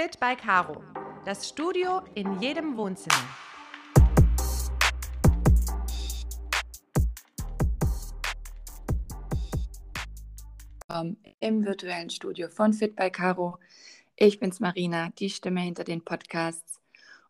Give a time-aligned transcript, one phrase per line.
[0.00, 0.80] Fit by Caro.
[1.24, 3.16] Das Studio in jedem Wohnzimmer.
[11.40, 13.58] Im virtuellen Studio von Fit by Caro.
[14.14, 16.80] Ich bin's Marina, die Stimme hinter den Podcasts.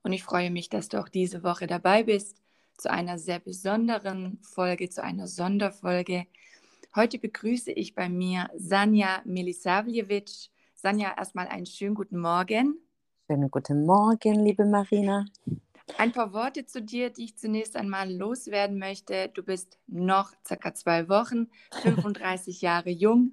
[0.02, 2.36] Und ich freue mich, dass du auch diese Woche dabei bist
[2.76, 6.26] zu einer sehr besonderen Folge, zu einer Sonderfolge.
[6.94, 10.50] Heute begrüße ich bei mir Sanja Milisavljevic.
[10.80, 12.78] Sanja, erstmal einen schönen guten Morgen.
[13.26, 15.24] Schönen guten Morgen, liebe Marina.
[15.96, 19.28] Ein paar Worte zu dir, die ich zunächst einmal loswerden möchte.
[19.34, 21.48] Du bist noch circa zwei Wochen,
[21.82, 23.32] 35 Jahre jung.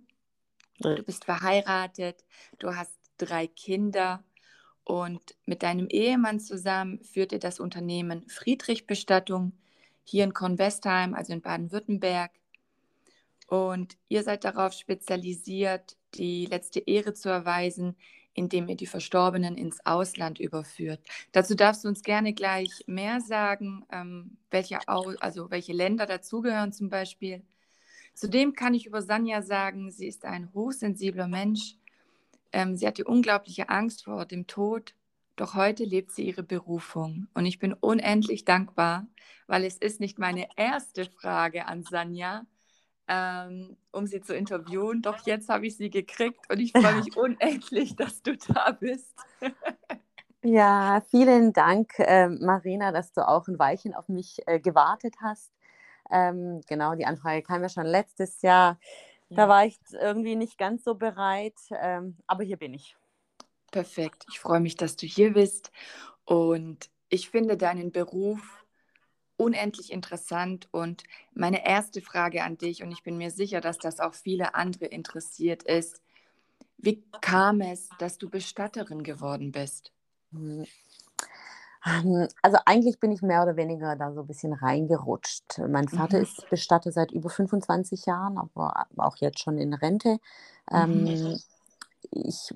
[0.80, 2.26] Du bist verheiratet,
[2.58, 4.24] du hast drei Kinder
[4.84, 9.52] und mit deinem Ehemann zusammen führt ihr das Unternehmen Friedrich Bestattung
[10.04, 12.32] hier in Kornwestheim, also in Baden-Württemberg.
[13.48, 17.96] Und ihr seid darauf spezialisiert, die letzte Ehre zu erweisen,
[18.34, 21.00] indem ihr die Verstorbenen ins Ausland überführt.
[21.32, 26.90] Dazu darfst du uns gerne gleich mehr sagen, ähm, welche, also welche Länder dazugehören zum
[26.90, 27.42] Beispiel.
[28.14, 31.76] Zudem kann ich über Sanja sagen, sie ist ein hochsensibler Mensch.
[32.52, 34.96] Ähm, sie hatte unglaubliche Angst vor dem Tod,
[35.36, 37.28] doch heute lebt sie ihre Berufung.
[37.34, 39.08] Und ich bin unendlich dankbar,
[39.48, 42.46] weil es ist nicht meine erste Frage an Sanja,
[43.08, 45.02] ähm, um sie zu interviewen.
[45.02, 49.16] Doch jetzt habe ich sie gekriegt und ich freue mich unendlich, dass du da bist.
[50.44, 55.52] ja, vielen Dank, äh, Marina, dass du auch ein Weilchen auf mich äh, gewartet hast.
[56.12, 58.80] Ähm, genau, die Anfrage kam ja schon letztes Jahr.
[59.30, 59.38] Ja.
[59.38, 62.96] Da war ich irgendwie nicht ganz so bereit, ähm, aber hier bin ich.
[63.72, 64.26] Perfekt.
[64.30, 65.72] Ich freue mich, dass du hier bist
[66.26, 68.65] und ich finde deinen Beruf
[69.38, 70.68] unendlich interessant.
[70.72, 71.04] Und
[71.34, 74.86] meine erste Frage an dich, und ich bin mir sicher, dass das auch viele andere
[74.86, 76.02] interessiert, ist,
[76.78, 79.92] wie kam es, dass du Bestatterin geworden bist?
[80.32, 80.66] Hm.
[81.86, 85.60] Ähm, also eigentlich bin ich mehr oder weniger da so ein bisschen reingerutscht.
[85.70, 86.24] Mein Vater mhm.
[86.24, 90.18] ist Bestatter seit über 25 Jahren, aber auch jetzt schon in Rente.
[90.72, 91.08] Mhm.
[91.08, 91.40] Ähm,
[92.12, 92.54] ich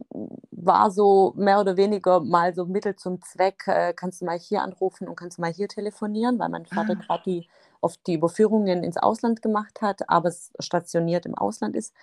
[0.51, 4.61] war so mehr oder weniger mal so Mittel zum Zweck, äh, kannst du mal hier
[4.61, 7.01] anrufen und kannst du mal hier telefonieren, weil mein Vater ah.
[7.05, 7.47] gerade die,
[7.81, 11.93] oft die Überführungen ins Ausland gemacht hat, aber stationiert im Ausland ist.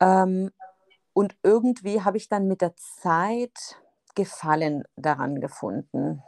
[0.00, 0.50] Ähm,
[1.12, 3.76] und irgendwie habe ich dann mit der Zeit
[4.14, 6.22] Gefallen daran gefunden.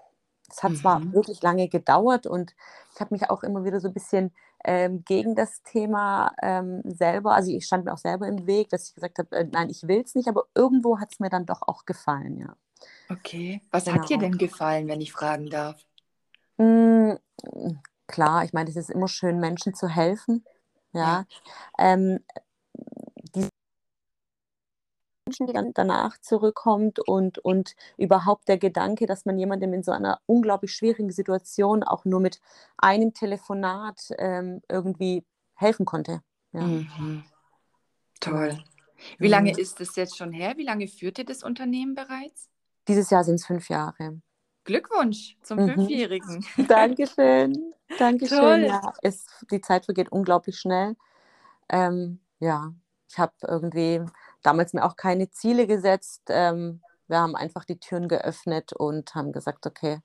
[0.49, 1.13] Es hat zwar mhm.
[1.15, 2.55] wirklich lange gedauert und
[2.95, 4.33] ich habe mich auch immer wieder so ein bisschen
[4.65, 8.89] ähm, gegen das Thema ähm, selber, also ich stand mir auch selber im Weg, dass
[8.89, 11.47] ich gesagt habe, äh, nein, ich will es nicht, aber irgendwo hat es mir dann
[11.47, 12.57] doch auch gefallen, ja.
[13.09, 13.99] Okay, was genau.
[13.99, 15.85] hat dir denn gefallen, wenn ich fragen darf?
[16.57, 17.13] Mm,
[18.07, 20.45] klar, ich meine, es ist immer schön, Menschen zu helfen,
[20.93, 21.01] ja.
[21.01, 21.25] ja.
[21.79, 22.21] Ähm,
[25.33, 29.91] Menschen, die dann danach zurückkommt und, und überhaupt der Gedanke, dass man jemandem in so
[29.93, 32.39] einer unglaublich schwierigen Situation auch nur mit
[32.77, 36.21] einem Telefonat ähm, irgendwie helfen konnte.
[36.53, 36.61] Ja.
[36.61, 37.25] Mhm.
[38.21, 38.63] Toll.
[39.19, 40.55] Wie lange ist es jetzt schon her?
[40.57, 42.51] Wie lange führt ihr das Unternehmen bereits?
[42.87, 44.21] Dieses Jahr sind es fünf Jahre.
[44.65, 45.75] Glückwunsch zum mhm.
[45.75, 46.45] Fünfjährigen.
[46.69, 47.73] Dankeschön.
[47.99, 48.39] Dankeschön.
[48.39, 48.65] Toll.
[48.67, 50.95] Ja, es, die Zeit vergeht unglaublich schnell.
[51.69, 52.73] Ähm, ja,
[53.09, 54.03] ich habe irgendwie
[54.43, 56.23] damals mir auch keine Ziele gesetzt.
[56.29, 60.01] Ähm, wir haben einfach die Türen geöffnet und haben gesagt, okay,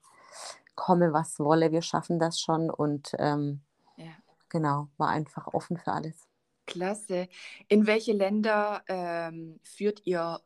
[0.74, 2.70] komme was wolle, wir schaffen das schon.
[2.70, 3.60] Und ähm,
[3.96, 4.12] ja.
[4.48, 6.28] genau, war einfach offen für alles.
[6.66, 7.28] Klasse.
[7.68, 10.40] In welche Länder ähm, führt ihr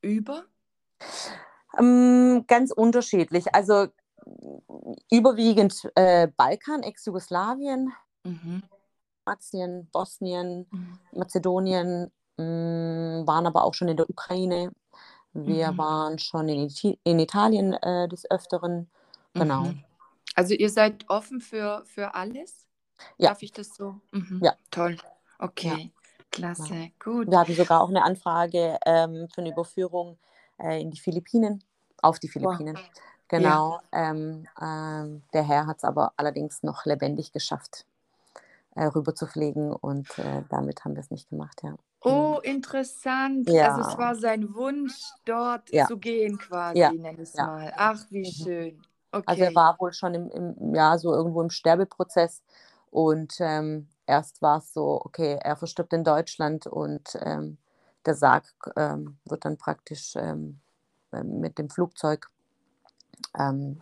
[0.00, 0.44] über?
[1.78, 3.54] Ähm, ganz unterschiedlich.
[3.54, 3.88] Also
[5.10, 7.92] überwiegend äh, Balkan, Ex-Jugoslawien,
[8.24, 8.62] mhm.
[9.24, 10.98] Kroatien, Bosnien, mhm.
[11.12, 14.72] Mazedonien, waren aber auch schon in der Ukraine.
[15.32, 15.78] Wir mhm.
[15.78, 16.72] waren schon in,
[17.04, 18.88] in Italien äh, des Öfteren.
[19.34, 19.64] Genau.
[19.64, 19.84] Mhm.
[20.34, 22.66] Also ihr seid offen für, für alles?
[23.16, 23.30] Ja.
[23.30, 24.00] Darf ich das so?
[24.12, 24.40] Mhm.
[24.42, 24.54] Ja.
[24.70, 24.96] Toll.
[25.38, 25.92] Okay.
[25.94, 26.02] Ja.
[26.30, 26.74] Klasse.
[26.74, 26.86] Ja.
[26.98, 27.30] Gut.
[27.30, 30.18] Wir hatten sogar auch eine Anfrage ähm, für eine Überführung
[30.58, 31.62] äh, in die Philippinen,
[32.02, 32.76] auf die Philippinen.
[32.76, 32.90] Wow.
[33.28, 33.80] Genau.
[33.92, 34.10] Ja.
[34.10, 37.86] Ähm, ähm, der Herr hat es aber allerdings noch lebendig geschafft,
[38.74, 41.74] äh, rüber zu fliegen und äh, damit haben wir es nicht gemacht, ja.
[42.00, 43.48] Oh, interessant.
[43.50, 43.74] Ja.
[43.74, 45.86] Also es war sein Wunsch, dort ja.
[45.86, 46.92] zu gehen quasi, ja.
[46.92, 47.72] nenne ich es mal.
[47.76, 48.44] Ach, wie mhm.
[48.44, 48.82] schön.
[49.10, 49.24] Okay.
[49.26, 52.42] Also er war wohl schon im, im ja, so irgendwo im Sterbeprozess
[52.90, 57.58] und ähm, erst war es so, okay, er verstirbt in Deutschland und ähm,
[58.06, 58.44] der Sarg
[58.76, 60.60] ähm, wird dann praktisch ähm,
[61.10, 62.28] mit dem Flugzeug
[63.38, 63.80] ähm,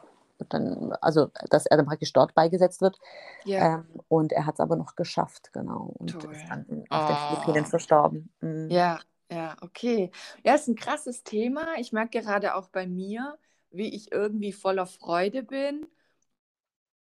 [0.48, 2.98] dann, also dass er dann praktisch dort beigesetzt wird.
[3.44, 3.76] Ja.
[3.76, 5.94] Ähm, und er hat es aber noch geschafft, genau.
[5.98, 6.32] Und Toll.
[6.32, 7.08] ist dann auf oh.
[7.08, 8.32] den Philippinen verstorben.
[8.40, 8.70] Mhm.
[8.70, 9.00] Ja,
[9.30, 10.10] ja, okay.
[10.44, 11.76] Ja, ist ein krasses Thema.
[11.78, 13.38] Ich merke gerade auch bei mir,
[13.70, 15.86] wie ich irgendwie voller Freude bin,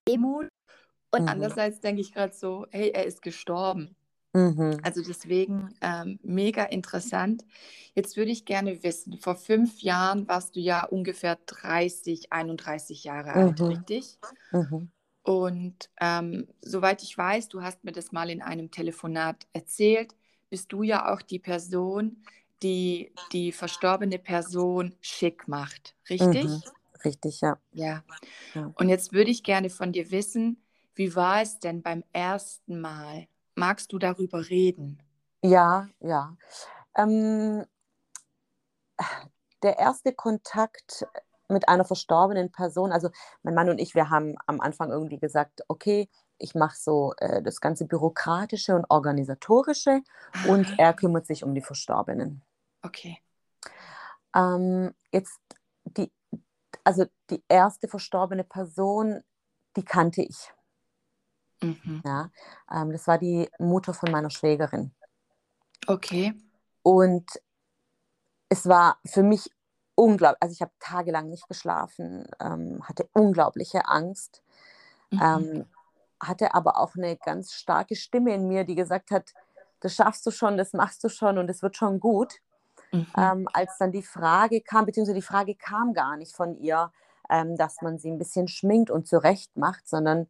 [0.08, 0.48] Demut.
[1.10, 1.28] Und Mhm.
[1.28, 3.96] andererseits denke ich gerade so, hey, er ist gestorben.
[4.36, 4.76] Mhm.
[4.82, 7.44] Also deswegen ähm, mega interessant.
[7.94, 13.32] Jetzt würde ich gerne wissen, vor fünf Jahren warst du ja ungefähr 30, 31 Jahre
[13.32, 13.66] alt, Mhm.
[13.66, 14.18] richtig?
[14.52, 14.90] Mhm.
[15.22, 20.14] Und ähm, soweit ich weiß, du hast mir das mal in einem Telefonat erzählt,
[20.50, 22.22] bist du ja auch die Person,
[22.62, 26.44] die die verstorbene Person schick macht, richtig?
[26.44, 26.62] Mhm.
[27.04, 27.58] Richtig, ja.
[27.72, 28.04] Ja.
[28.54, 28.72] Ja.
[28.76, 30.62] Und jetzt würde ich gerne von dir wissen,
[30.94, 33.28] wie war es denn beim ersten Mal?
[33.56, 35.02] Magst du darüber reden?
[35.42, 36.36] Ja, ja.
[36.96, 37.64] Ähm,
[39.62, 41.06] der erste Kontakt
[41.48, 43.10] mit einer verstorbenen Person, also
[43.42, 46.08] mein Mann und ich, wir haben am Anfang irgendwie gesagt, okay,
[46.38, 50.02] ich mache so äh, das ganze Bürokratische und Organisatorische
[50.48, 52.42] und Ah, er kümmert sich um die Verstorbenen.
[52.82, 53.18] okay.
[54.34, 55.40] Ähm, jetzt
[55.84, 56.12] die,
[56.84, 59.22] also die erste verstorbene Person,
[59.76, 60.52] die kannte ich.
[61.62, 62.02] Mhm.
[62.04, 62.30] Ja,
[62.72, 64.92] ähm, das war die Mutter von meiner Schwägerin.
[65.86, 66.34] Okay.
[66.82, 67.26] Und
[68.48, 69.50] es war für mich
[69.94, 74.42] unglaublich, also ich habe tagelang nicht geschlafen, ähm, hatte unglaubliche Angst,
[75.10, 75.20] Mhm.
[75.22, 75.66] ähm,
[76.20, 79.32] hatte aber auch eine ganz starke Stimme in mir, die gesagt hat,
[79.80, 82.34] das schaffst du schon, das machst du schon und es wird schon gut.
[82.92, 83.06] Mhm.
[83.16, 86.92] Ähm, als dann die Frage kam, beziehungsweise die Frage kam gar nicht von ihr,
[87.28, 90.28] ähm, dass man sie ein bisschen schminkt und zurecht macht, sondern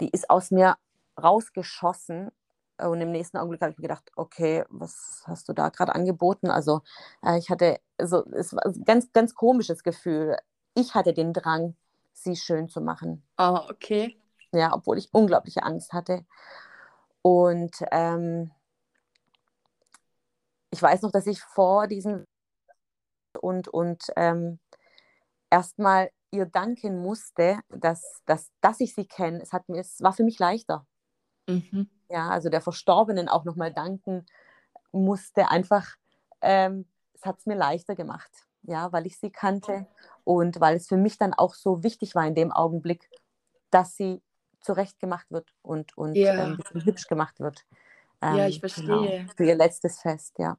[0.00, 0.76] die ist aus mir
[1.20, 2.30] rausgeschossen.
[2.78, 6.50] Und im nächsten Augenblick habe ich mir gedacht, okay, was hast du da gerade angeboten?
[6.50, 6.80] Also
[7.22, 10.36] äh, ich hatte so, es war ein ganz, ganz komisches Gefühl.
[10.74, 11.76] Ich hatte den Drang,
[12.14, 13.22] sie schön zu machen.
[13.36, 14.16] Oh, okay.
[14.52, 16.24] Ja, obwohl ich unglaubliche Angst hatte.
[17.22, 18.50] Und ähm,
[20.70, 22.24] ich weiß noch, dass ich vor diesem
[23.40, 24.58] und, und ähm,
[25.50, 29.40] erstmal ihr danken musste, dass, dass, dass ich sie kenne.
[29.42, 30.86] Es, hat mir, es war für mich leichter.
[31.48, 31.88] Mhm.
[32.08, 34.26] Ja, also der Verstorbenen auch nochmal danken
[34.92, 35.48] musste.
[35.48, 35.96] Einfach,
[36.40, 38.30] ähm, es hat es mir leichter gemacht.
[38.62, 39.86] Ja, weil ich sie kannte
[40.24, 43.08] und weil es für mich dann auch so wichtig war in dem Augenblick,
[43.70, 44.22] dass sie
[44.60, 46.34] zurecht gemacht wird und, und Ja.
[46.34, 47.64] ähm, hübsch gemacht wird.
[48.22, 49.26] Ja, ich Genau, verstehe.
[49.34, 50.58] für ihr letztes Fest, ja.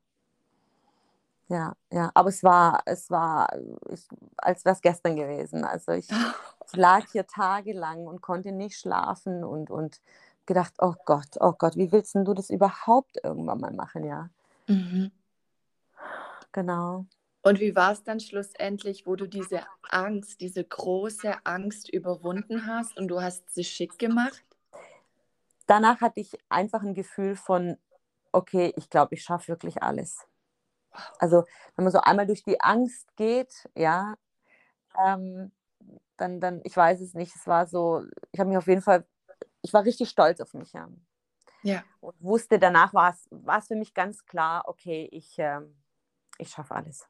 [1.51, 3.49] Ja, ja, aber es war, es war,
[3.89, 4.07] ich,
[4.37, 5.65] als wäre es gestern gewesen.
[5.65, 6.07] Also ich,
[6.65, 9.99] ich lag hier tagelang und konnte nicht schlafen und, und
[10.45, 14.29] gedacht, oh Gott, oh Gott, wie willst denn du das überhaupt irgendwann mal machen, ja?
[14.67, 15.11] Mhm.
[16.53, 17.05] Genau.
[17.41, 19.59] Und wie war es dann schlussendlich, wo du diese
[19.89, 24.45] Angst, diese große Angst überwunden hast und du hast sie schick gemacht?
[25.67, 27.77] Danach hatte ich einfach ein Gefühl von,
[28.31, 30.25] okay, ich glaube, ich schaffe wirklich alles.
[31.19, 31.45] Also
[31.75, 34.15] wenn man so einmal durch die Angst geht, ja,
[35.05, 35.51] ähm,
[36.17, 39.05] dann, dann, ich weiß es nicht, es war so, ich habe mich auf jeden Fall,
[39.61, 40.89] ich war richtig stolz auf mich, ja.
[41.63, 41.83] Ja.
[41.99, 45.75] Und wusste, danach war es, war es für mich ganz klar, okay, ich, ähm,
[46.37, 47.07] ich schaffe alles.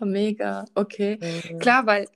[0.00, 1.18] Mega, okay.
[1.20, 1.58] Mhm.
[1.58, 2.08] Klar, weil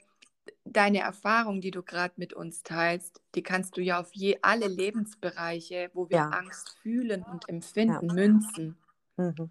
[0.65, 4.67] deine Erfahrung, die du gerade mit uns teilst, die kannst du ja auf je alle
[4.67, 6.29] Lebensbereiche, wo wir Ja.
[6.31, 8.79] Angst fühlen und empfinden, münzen.
[9.17, 9.51] Mhm.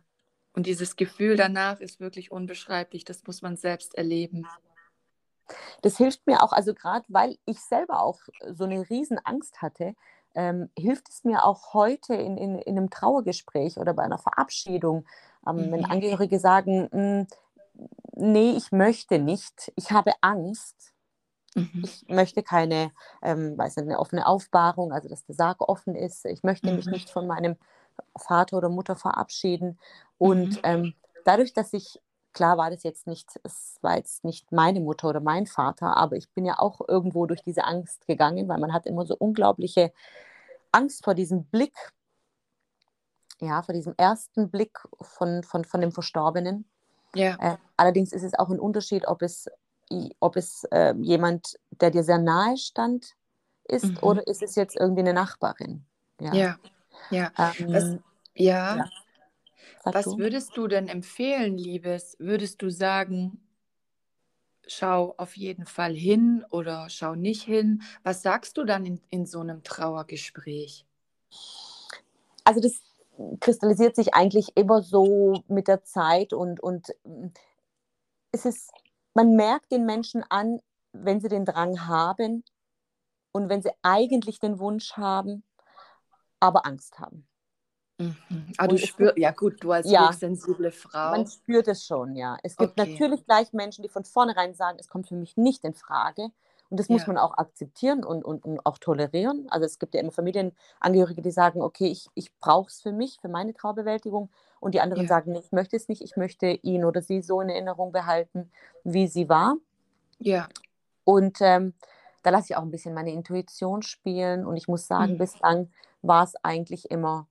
[0.53, 3.05] Und dieses Gefühl danach ist wirklich unbeschreiblich.
[3.05, 4.51] Das muss man selbst erleben.
[5.81, 8.19] Das hilft mir auch, also gerade weil ich selber auch
[8.51, 9.93] so eine Riesenangst hatte,
[10.36, 15.05] ähm, hilft es mir auch heute in, in, in einem Trauergespräch oder bei einer Verabschiedung,
[15.48, 15.86] ähm, wenn Mhm.
[15.86, 17.27] Angehörige sagen, "Mm,
[18.15, 20.93] nee, ich möchte nicht, ich habe Angst,
[21.55, 21.83] Mhm.
[21.83, 22.91] ich möchte keine,
[23.22, 26.86] ähm, weiß nicht, eine offene Aufbahrung, also dass der Sarg offen ist, ich möchte mich
[26.86, 26.91] Mhm.
[26.91, 27.57] nicht von meinem
[28.17, 29.79] Vater oder Mutter verabschieden.
[30.17, 30.59] Und Mhm.
[30.63, 30.93] ähm,
[31.25, 32.01] dadurch, dass ich,
[32.33, 36.15] klar war das jetzt nicht, es war jetzt nicht meine Mutter oder mein Vater, aber
[36.15, 39.91] ich bin ja auch irgendwo durch diese Angst gegangen, weil man hat immer so unglaubliche
[40.71, 41.75] Angst vor diesem Blick,
[43.39, 46.65] ja, vor diesem ersten Blick von, von, von dem Verstorbenen.
[47.15, 49.50] Ja, Äh, allerdings ist es auch ein Unterschied, ob es,
[50.19, 53.15] ob es äh, jemand, der dir sehr nahe stand,
[53.65, 53.97] ist Mhm.
[54.01, 55.85] oder ist es jetzt irgendwie eine Nachbarin.
[56.19, 56.33] Ja.
[56.33, 56.55] ja,
[57.10, 57.31] ja.
[57.38, 57.98] Ähm, Was,
[58.36, 58.77] ja.
[58.77, 58.89] ja.
[59.83, 60.17] Was du.
[60.17, 62.15] würdest du denn empfehlen, Liebes?
[62.19, 63.41] Würdest du sagen,
[64.67, 67.81] schau auf jeden Fall hin oder schau nicht hin?
[68.03, 70.86] Was sagst du dann in, in so einem Trauergespräch?
[72.43, 72.81] Also das
[73.39, 77.27] kristallisiert sich eigentlich immer so mit der Zeit und, und mm,
[78.31, 78.72] es ist,
[79.13, 80.60] man merkt den Menschen an,
[80.91, 82.43] wenn sie den Drang haben
[83.31, 85.43] und wenn sie eigentlich den Wunsch haben,
[86.43, 87.25] aber Angst haben.
[87.97, 88.15] Mhm.
[88.57, 90.07] Aber du spürst, ja gut, du als Ja.
[90.09, 91.12] hochsensible Frau.
[91.12, 92.38] Man spürt es schon, ja.
[92.43, 92.89] Es gibt Okay.
[92.89, 96.29] natürlich gleich Menschen, die von vornherein sagen, es kommt für mich nicht in Frage.
[96.69, 97.07] Und das muss Ja.
[97.09, 99.45] man auch akzeptieren und, und, und auch tolerieren.
[99.50, 103.19] Also es gibt ja immer Familienangehörige, die sagen, okay, ich, ich brauche es für mich,
[103.21, 104.29] für meine Traubewältigung.
[104.59, 105.09] Und die anderen Ja.
[105.09, 108.51] sagen, ich möchte es nicht, ich möchte ihn oder sie so in Erinnerung behalten,
[108.83, 109.55] wie sie war.
[110.19, 110.47] Ja.
[111.03, 111.73] Und ähm,
[112.23, 114.45] da lasse ich auch ein bisschen meine Intuition spielen.
[114.45, 115.17] Und ich muss sagen, Mhm.
[115.17, 115.69] bislang
[116.03, 117.27] war es eigentlich immer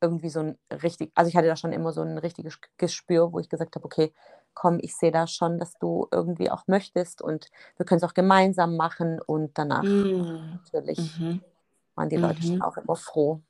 [0.00, 3.40] irgendwie so ein richtig, also ich hatte da schon immer so ein richtiges Gespür, wo
[3.40, 4.12] ich gesagt habe, okay,
[4.54, 8.14] komm, ich sehe da schon, dass du irgendwie auch möchtest und wir können es auch
[8.14, 9.20] gemeinsam machen.
[9.20, 10.52] Und danach Mhm.
[10.52, 11.40] natürlich Mhm.
[11.96, 12.62] waren die Leute schon Mhm.
[12.62, 13.42] auch immer froh.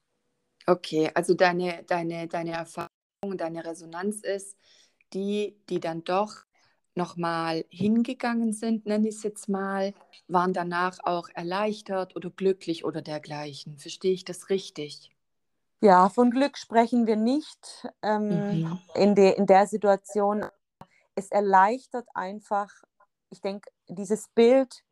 [0.67, 2.91] Okay, also deine, deine, deine Erfahrung,
[3.37, 4.57] deine Resonanz ist,
[5.15, 6.45] die, die dann doch
[6.99, 9.95] nochmal hingegangen sind, nenne ich es jetzt mal,
[10.29, 13.79] waren danach auch erleichtert oder glücklich oder dergleichen.
[13.79, 15.11] Verstehe ich das richtig?
[15.81, 18.79] Ja, von Glück sprechen wir nicht ähm, Mhm.
[18.95, 20.45] in, de, in der Situation.
[21.15, 22.69] Es erleichtert einfach,
[23.31, 24.85] ich denke, dieses Bild,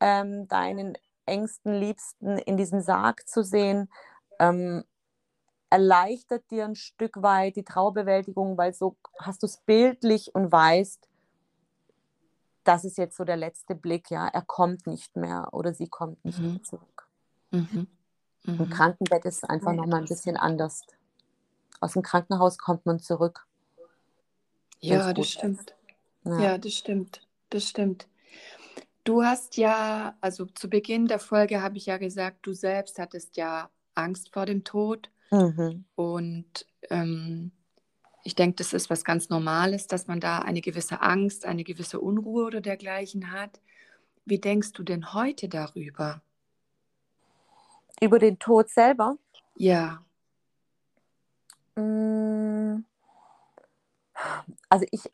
[0.00, 0.96] ähm, deinen
[1.26, 3.90] engsten Liebsten in diesem Sarg zu sehen,
[4.38, 4.84] ähm,
[5.70, 11.08] erleichtert dir ein Stück weit die Traubewältigung, weil so hast du es bildlich und weißt,
[12.64, 16.22] das ist jetzt so der letzte Blick, ja, er kommt nicht mehr oder sie kommt
[16.24, 16.52] nicht Mhm.
[16.52, 17.08] mehr zurück.
[17.50, 17.86] Mhm.
[18.44, 18.70] Im Mhm.
[18.70, 20.82] Krankenbett ist es einfach Sehr nochmal ein bisschen anders.
[21.80, 23.46] Aus dem Krankenhaus kommt man zurück.
[24.80, 25.74] Ja, das stimmt.
[26.24, 26.40] Ja.
[26.40, 27.26] Ja, das stimmt.
[27.50, 28.06] Das stimmt.
[29.04, 33.36] Du hast ja, also zu Beginn der Folge habe ich ja gesagt, du selbst hattest
[33.36, 35.10] ja Angst vor dem Tod.
[35.30, 35.84] Mhm.
[35.94, 37.52] Und ähm,
[38.24, 42.00] ich denke, das ist was ganz Normales, dass man da eine gewisse Angst, eine gewisse
[42.00, 43.60] Unruhe oder dergleichen hat.
[44.24, 46.20] Wie denkst du denn heute darüber?
[48.00, 49.16] Über den Tod selber.
[49.56, 50.04] Ja.
[51.76, 52.84] Mm,
[54.68, 55.10] Also ich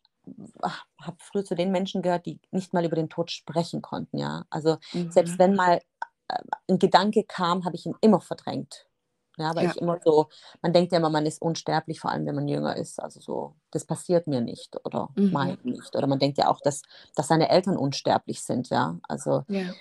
[1.03, 4.45] habe früher zu den Menschen gehört, die nicht mal über den Tod sprechen konnten, ja.
[4.51, 4.79] Also
[5.11, 5.39] selbst Mhm.
[5.39, 5.81] wenn mal
[6.29, 8.87] äh, ein Gedanke kam, habe ich ihn immer verdrängt.
[9.37, 9.71] Ja, weil Ja.
[9.71, 10.29] ich immer so,
[10.63, 13.01] man denkt ja immer, man ist unsterblich, vor allem wenn man jünger ist.
[13.01, 15.31] Also so, das passiert mir nicht oder Mhm.
[15.33, 15.97] mal nicht.
[15.97, 16.83] Oder man denkt ja auch, dass,
[17.17, 18.99] dass seine Eltern unsterblich sind, ja.
[19.09, 19.75] Also Ja.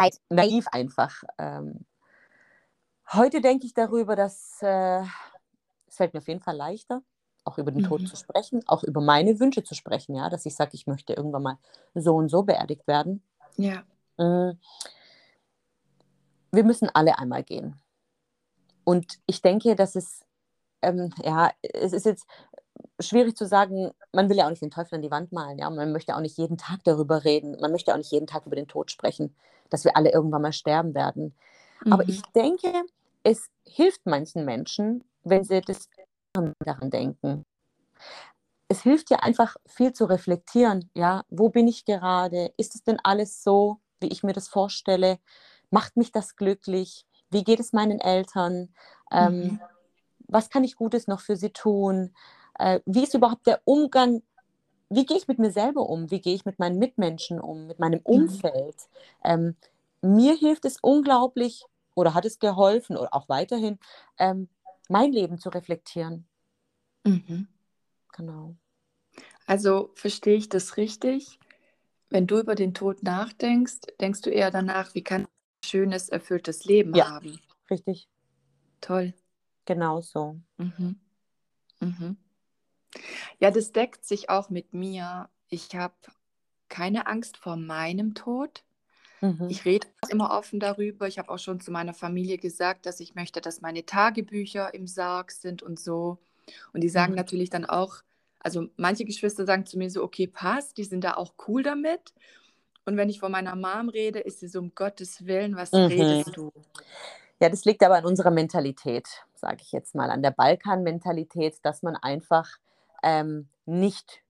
[0.00, 1.22] halt naiv einfach.
[1.38, 1.84] Ähm,
[3.12, 5.02] heute denke ich darüber, dass äh,
[5.88, 7.02] es fällt mir auf jeden Fall leichter,
[7.44, 8.06] auch über den Tod Mhm.
[8.06, 11.42] zu sprechen, auch über meine Wünsche zu sprechen, ja, dass ich sage, ich möchte irgendwann
[11.42, 11.58] mal
[11.94, 13.22] so und so beerdigt werden.
[13.56, 13.82] Ja.
[14.18, 14.58] Mm.
[16.52, 17.80] Wir müssen alle einmal gehen.
[18.84, 20.20] Und ich denke, dass es,
[20.82, 22.26] ähm, ja, es ist jetzt
[23.00, 25.68] schwierig zu sagen, man will ja auch nicht den Teufel an die Wand malen, ja,
[25.70, 28.56] man möchte auch nicht jeden Tag darüber reden, man möchte auch nicht jeden Tag über
[28.56, 29.36] den Tod sprechen,
[29.70, 31.34] dass wir alle irgendwann mal sterben werden.
[31.90, 32.10] Aber Mhm.
[32.10, 32.72] ich denke,
[33.24, 35.88] es hilft manchen Menschen, wenn sie das
[36.64, 37.44] daran denken.
[38.68, 42.52] Es hilft ja einfach viel zu reflektieren, ja, wo bin ich gerade?
[42.56, 45.18] Ist es denn alles so, wie ich mir das vorstelle?
[45.70, 47.06] Macht mich das glücklich?
[47.30, 48.74] Wie geht es meinen Eltern?
[49.12, 49.60] Ähm, Mhm.
[50.28, 52.14] Was kann ich Gutes noch für sie tun?
[52.58, 54.22] Äh, wie ist überhaupt der Umgang?
[54.90, 56.10] Wie gehe ich mit mir selber um?
[56.10, 57.66] Wie gehe ich mit meinen Mitmenschen um?
[57.66, 58.04] Mit meinem Mhm.
[58.04, 58.76] Umfeld?
[59.24, 59.56] Ähm,
[60.02, 63.78] mir hilft es unglaublich oder hat es geholfen oder auch weiterhin,
[64.18, 64.48] ähm,
[64.88, 66.26] mein Leben zu reflektieren.
[67.06, 67.48] Mhm.
[68.12, 68.56] Genau.
[69.46, 71.38] Also verstehe ich das richtig?
[72.10, 75.28] Wenn du über den Tod nachdenkst, denkst du eher danach, wie kann
[75.68, 77.08] schönes, erfülltes Leben Ja.
[77.10, 77.40] haben?
[77.70, 78.08] Richtig.
[78.80, 79.12] Toll.
[79.66, 80.40] Genau so.
[80.56, 80.98] Mhm.
[81.80, 82.16] Mhm.
[83.38, 85.28] Ja, das deckt sich auch mit mir.
[85.48, 85.94] Ich habe
[86.68, 88.64] keine Angst vor meinem Tod.
[89.20, 89.46] Mhm.
[89.48, 91.06] Ich rede immer offen darüber.
[91.08, 94.86] Ich habe auch schon zu meiner Familie gesagt, dass ich möchte, dass meine Tagebücher im
[94.86, 96.18] Sarg sind und so.
[96.72, 97.16] Und die sagen Mhm.
[97.16, 97.96] natürlich dann auch,
[98.40, 102.14] also manche Geschwister sagen zu mir so, okay, passt, die sind da auch cool damit.
[102.88, 105.88] Und wenn ich von meiner Mom rede, ist sie so, um Gottes Willen, was Mhm.
[105.88, 106.50] redest du?
[107.38, 111.82] Ja, das liegt aber an unserer Mentalität, sage ich jetzt mal, an der Balkan-Mentalität, dass
[111.82, 112.48] man einfach
[113.02, 114.22] ähm, nicht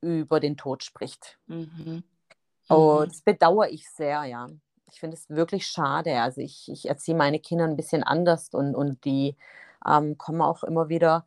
[0.00, 1.38] über den Tod spricht.
[1.48, 2.02] Mhm.
[2.68, 3.08] Und Mhm.
[3.08, 4.46] das bedauere ich sehr, ja.
[4.90, 6.18] Ich finde es wirklich schade.
[6.22, 9.36] Also ich, ich erziehe meine Kinder ein bisschen anders und, und die
[9.86, 11.26] ähm, kommen auch immer wieder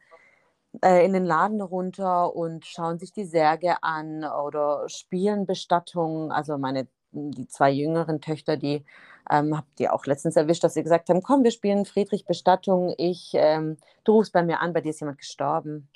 [0.82, 6.32] äh, in den Laden runter und schauen sich die Särge an oder spielen Bestattungen.
[6.32, 8.84] Also meine die zwei jüngeren Töchter, die
[9.30, 12.94] ähm, habt ihr auch letztens erwischt, dass sie gesagt haben, komm, wir spielen Friedrich Bestattung.
[12.98, 15.88] Ich, ähm, du rufst bei mir an, bei dir ist jemand gestorben.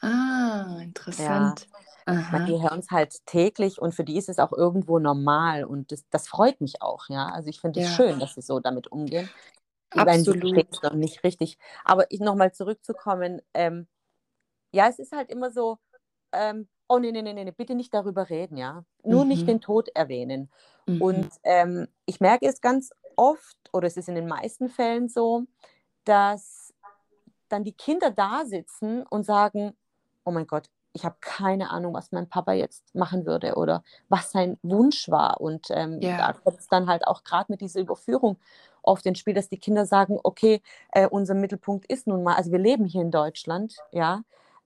[0.00, 1.68] Ah, interessant.
[2.06, 2.44] Aha.
[2.46, 6.04] die hören es halt täglich und für die ist es auch irgendwo normal und das,
[6.10, 7.28] das freut mich auch, ja.
[7.28, 7.96] Also ich finde es Ja.
[7.96, 9.30] schön, dass sie so damit umgehen.
[9.90, 10.58] Absolut.
[10.70, 11.56] Ich noch nicht richtig.
[11.84, 13.86] Aber ich nochmal zurückzukommen, ähm,
[14.74, 15.78] ja, es ist halt immer so,
[16.32, 18.84] ähm, oh nee, nee, nee, nee, bitte nicht darüber reden, ja.
[19.04, 19.28] Nur mhm.
[19.28, 20.50] nicht den Tod erwähnen.
[20.86, 21.02] Mhm.
[21.02, 25.44] Und ähm, ich merke es ganz oft, oder es ist in den meisten Fällen so,
[26.04, 26.74] dass
[27.48, 29.76] dann die Kinder da sitzen und sagen,
[30.24, 34.30] oh mein Gott, ich habe keine Ahnung, was mein Papa jetzt machen würde oder was
[34.30, 35.40] sein Wunsch war.
[35.40, 36.18] Und ähm, yeah.
[36.18, 38.36] da kommt es dann halt auch gerade mit dieser Überführung
[38.82, 40.62] oft ins Spiel, dass die Kinder sagen, okay,
[40.92, 44.22] äh, unser Mittelpunkt ist nun mal, also wir leben hier in Deutschland, ja.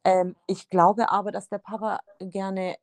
[0.09, 2.77] Ähm, ich glaube aber, dass der Papa gerne,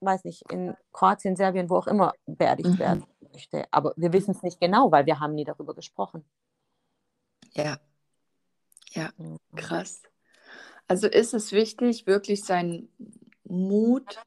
[0.00, 2.78] weiß nicht, in Kroatien, Serbien, wo auch immer beerdigt mhm.
[2.78, 3.64] werden möchte.
[3.70, 6.24] Aber wir wissen es nicht genau, weil wir haben nie darüber gesprochen.
[7.52, 7.78] Ja.
[8.90, 9.38] Ja, mhm.
[9.56, 10.02] krass.
[10.88, 12.92] Also ist es wichtig, wirklich seinen
[13.44, 14.20] Mut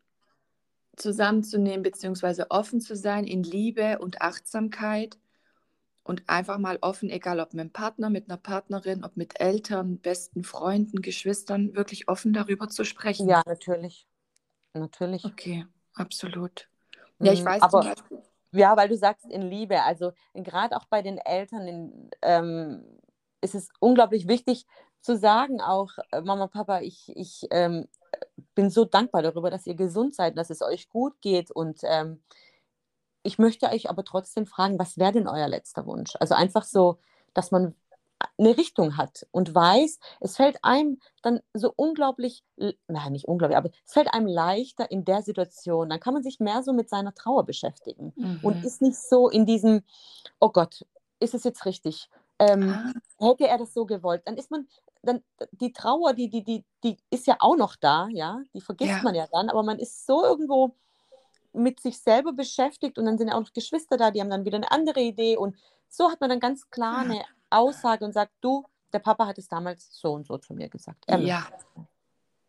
[0.96, 5.20] zusammenzunehmen, beziehungsweise offen zu sein in Liebe und Achtsamkeit
[6.05, 10.00] und einfach mal offen, egal ob mit einem Partner, mit einer Partnerin, ob mit Eltern,
[10.00, 13.27] besten Freunden, Geschwistern, wirklich offen darüber zu sprechen.
[13.29, 14.07] Ja, natürlich.
[14.74, 15.24] Natürlich.
[15.25, 16.69] Okay, absolut.
[17.21, 20.85] Ja, ich mhm, weiß aber, Beispiel, Ja, weil du sagst in Liebe, also gerade auch
[20.85, 22.85] bei den Eltern in, ähm,
[23.41, 24.65] ist es unglaublich wichtig,
[25.01, 27.88] zu sagen auch, äh, Mama, Papa, ich, ich ähm,
[28.55, 32.21] bin so dankbar darüber, dass ihr gesund seid, dass es euch gut geht und ähm,
[33.25, 36.13] ich möchte euch aber trotzdem fragen, was wäre denn euer letzter Wunsch?
[36.20, 37.00] Also einfach so,
[37.34, 37.75] dass man
[38.38, 42.44] eine Richtung hat und weiß, es fällt einem dann so unglaublich,
[42.88, 45.89] nein, nicht unglaublich, aber es fällt einem leichter in der Situation.
[45.89, 48.39] Dann kann man sich mehr so mit seiner Trauer beschäftigen mhm.
[48.41, 49.84] und ist nicht so in diesem,
[50.39, 50.86] oh Gott,
[51.20, 52.10] ist es jetzt richtig?
[52.39, 52.94] Ähm, ah.
[53.25, 54.24] Hätte er das so gewollt?
[54.25, 54.67] Dann ist man,
[55.01, 58.91] dann die Trauer, die, die, die, die ist ja auch noch da, ja, die vergisst
[58.91, 59.01] ja.
[59.03, 60.75] man ja dann, aber man ist so irgendwo
[61.55, 64.45] mit sich selber beschäftigt und dann sind ja auch noch Geschwister da, die haben dann
[64.45, 65.55] wieder eine andere Idee und
[65.88, 69.47] so hat man dann ganz klar eine Aussage und sagt, du, der Papa hat es
[69.47, 71.03] damals so und so zu mir gesagt.
[71.07, 71.47] Er ja,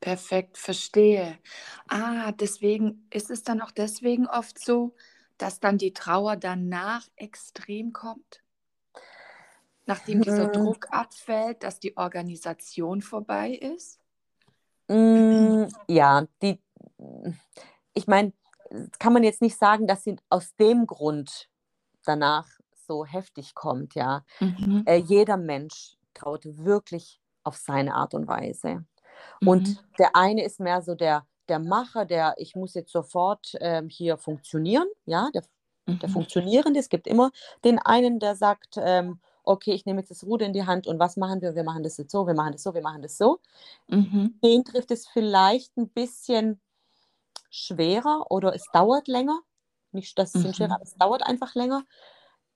[0.01, 1.39] perfekt, verstehe.
[1.89, 4.95] Ah, deswegen ist es dann auch deswegen oft so,
[5.39, 8.43] dass dann die Trauer danach extrem kommt?
[9.87, 10.53] nachdem dieser mhm.
[10.53, 14.01] Druck abfällt, dass die Organisation vorbei ist?
[14.89, 16.61] Mm, ja, die,
[17.95, 18.33] ich meine,
[18.99, 21.49] kann man jetzt nicht sagen, dass sie aus dem Grund
[22.05, 22.47] danach
[22.87, 24.25] so heftig kommt, ja.
[24.41, 24.83] Mhm.
[24.87, 28.85] Äh, jeder Mensch traut wirklich auf seine Art und Weise.
[29.41, 29.49] Mhm.
[29.49, 33.89] Und der eine ist mehr so der, der Macher, der, ich muss jetzt sofort ähm,
[33.89, 35.43] hier funktionieren, ja, der,
[35.87, 35.99] mhm.
[35.99, 36.81] der Funktionierende.
[36.81, 37.31] Es gibt immer
[37.65, 40.99] den einen, der sagt, ähm, okay, ich nehme jetzt das Ruder in die Hand und
[40.99, 41.55] was machen wir?
[41.55, 43.39] Wir machen das jetzt so, wir machen das so, wir machen das so.
[43.89, 44.39] Mhm.
[44.43, 46.61] Den trifft es vielleicht ein bisschen
[47.57, 49.41] schwerer oder es dauert länger.
[49.93, 50.55] Nicht, dass es mhm.
[50.55, 51.85] schwerer, aber es dauert einfach länger.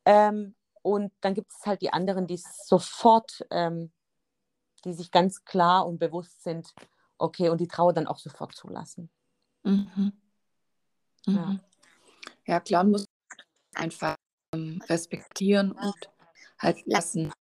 [0.05, 3.93] Ähm, und dann gibt es halt die anderen, die sofort, ähm,
[4.85, 6.75] die sich ganz klar und bewusst sind,
[7.19, 9.11] okay, und die Trauer dann auch sofort zulassen.
[9.63, 10.13] Mhm.
[11.27, 11.35] Mhm.
[11.35, 11.61] Ja.
[12.47, 13.05] ja, klar, muss
[13.75, 14.17] einfach
[14.55, 16.11] ähm, respektieren und
[16.59, 17.33] halt lassen.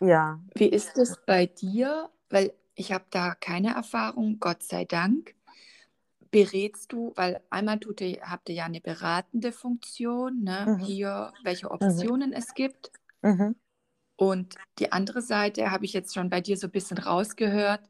[0.00, 0.40] Ja.
[0.54, 2.10] Wie ist es bei dir?
[2.28, 5.34] Weil ich habe da keine Erfahrung, Gott sei Dank.
[6.36, 10.66] Berätst du, weil einmal tut ihr, habt ihr ja eine beratende Funktion, ne?
[10.66, 10.84] Mhm.
[10.84, 11.72] hier, welche mhm.
[11.72, 12.36] Optionen mhm.
[12.36, 12.90] es gibt.
[13.22, 13.56] Mhm.
[14.16, 17.88] Und die andere Seite habe ich jetzt schon bei dir so ein bisschen rausgehört,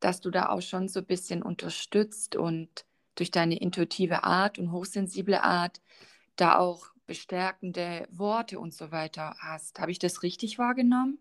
[0.00, 4.72] dass du da auch schon so ein bisschen unterstützt und durch deine intuitive Art und
[4.72, 5.82] hochsensible Art
[6.36, 9.80] da auch bestärkende Worte und so weiter hast.
[9.80, 11.18] Habe ich das richtig wahrgenommen?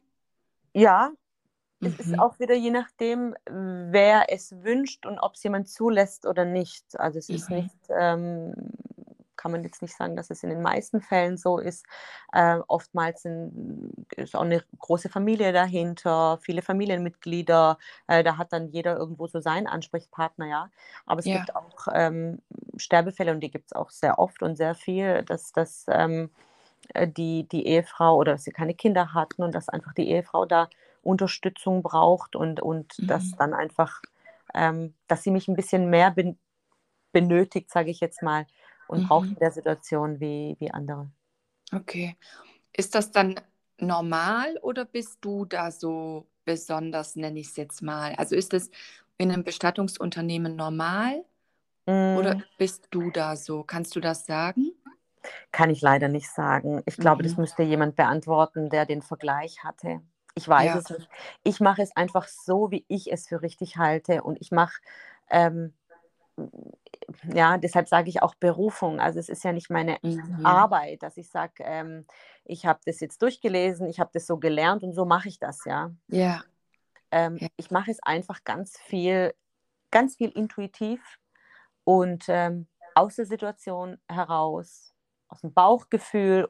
[0.73, 1.11] Ja,
[1.79, 1.87] mhm.
[1.87, 2.19] es ist mhm.
[2.19, 6.99] auch wieder je nachdem, wer es wünscht und ob es jemand zulässt oder nicht.
[6.99, 7.35] Also es mhm.
[7.35, 8.53] ist nicht ähm,
[9.45, 11.85] kann man jetzt nicht sagen, dass es in den meisten Fällen so ist.
[12.33, 17.77] Äh, oftmals sind, ist auch eine große Familie dahinter, viele Familienmitglieder.
[18.07, 20.69] Äh, da hat dann jeder irgendwo so seinen Ansprechpartner, ja.
[21.05, 21.37] Aber es ja.
[21.37, 22.39] gibt auch ähm,
[22.77, 26.31] Sterbefälle und die gibt es auch sehr oft und sehr viel, dass das ähm,
[26.95, 30.45] äh, die, die Ehefrau oder dass sie keine Kinder hatten und dass einfach die Ehefrau
[30.45, 30.69] da
[31.05, 33.07] Unterstützung braucht und, und mhm.
[33.07, 34.01] dass dann einfach,
[34.53, 36.37] ähm, dass sie mich ein bisschen mehr ben
[37.11, 38.45] benötigt, sage ich jetzt mal,
[38.89, 39.07] und mhm.
[39.07, 41.09] braucht in der Situation wie, wie andere.
[41.73, 42.17] Okay.
[42.73, 43.39] Ist das dann
[43.79, 48.15] normal oder bist du da so besonders, nenne ich es jetzt mal?
[48.15, 48.69] Also ist es
[49.17, 51.23] in einem Bestattungsunternehmen normal
[51.85, 52.17] mm.
[52.17, 53.63] oder bist du da so?
[53.63, 54.71] Kannst du das sagen?
[55.51, 56.83] Kann ich leider nicht sagen.
[56.85, 57.27] Ich glaube, mhm.
[57.27, 60.01] das müsste jemand beantworten, der den Vergleich hatte.
[60.35, 60.77] Ich weiß ja.
[60.77, 61.09] es nicht.
[61.43, 64.21] Ich mache es einfach so, wie ich es für richtig halte.
[64.23, 64.75] Und ich mache
[65.29, 65.73] ähm,
[67.33, 68.99] ja, deshalb sage ich auch Berufung.
[68.99, 70.45] Also es ist ja nicht meine Mhm.
[70.45, 72.05] Arbeit, dass ich sage, ähm,
[72.43, 75.63] ich habe das jetzt durchgelesen, ich habe das so gelernt und so mache ich das,
[75.65, 75.91] ja.
[76.07, 76.43] Ja.
[77.11, 77.47] Ähm, Ja.
[77.57, 79.33] Ich mache es einfach ganz viel,
[79.91, 81.19] ganz viel intuitiv
[81.83, 84.93] und ähm, aus der Situation heraus,
[85.29, 86.47] aus dem Bauchgefühl.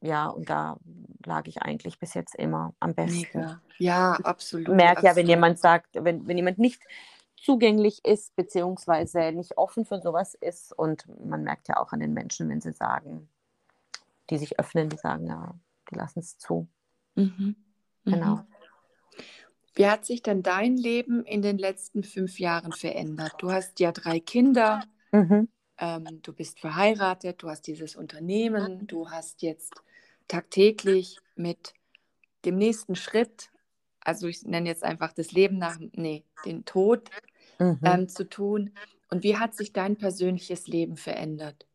[0.00, 0.78] Ja, und da
[1.24, 3.38] lag ich eigentlich bis jetzt immer am besten.
[3.38, 3.60] Mega.
[3.78, 4.68] Ja, absolut.
[4.68, 6.82] Ich merke ja, wenn jemand sagt, wenn, wenn jemand nicht
[7.36, 10.72] zugänglich ist, beziehungsweise nicht offen für sowas ist.
[10.76, 13.28] Und man merkt ja auch an den Menschen, wenn sie sagen,
[14.30, 15.54] die sich öffnen, die sagen, ja,
[15.90, 16.68] die lassen es zu.
[17.14, 17.56] Mhm.
[18.04, 18.36] Genau.
[18.36, 18.46] Mhm.
[19.74, 23.34] Wie hat sich denn dein Leben in den letzten fünf Jahren verändert?
[23.38, 24.82] Du hast ja drei Kinder,
[25.12, 25.48] Mhm.
[25.78, 29.74] ähm, du bist verheiratet, du hast dieses Unternehmen, du hast jetzt
[30.30, 31.74] tagtäglich mit
[32.44, 33.50] dem nächsten Schritt,
[34.00, 37.10] also ich nenne jetzt einfach das Leben nach, nee, den Tod
[37.58, 37.80] Mhm.
[37.84, 38.70] ähm, zu tun.
[39.10, 41.66] Und wie hat sich dein persönliches Leben verändert?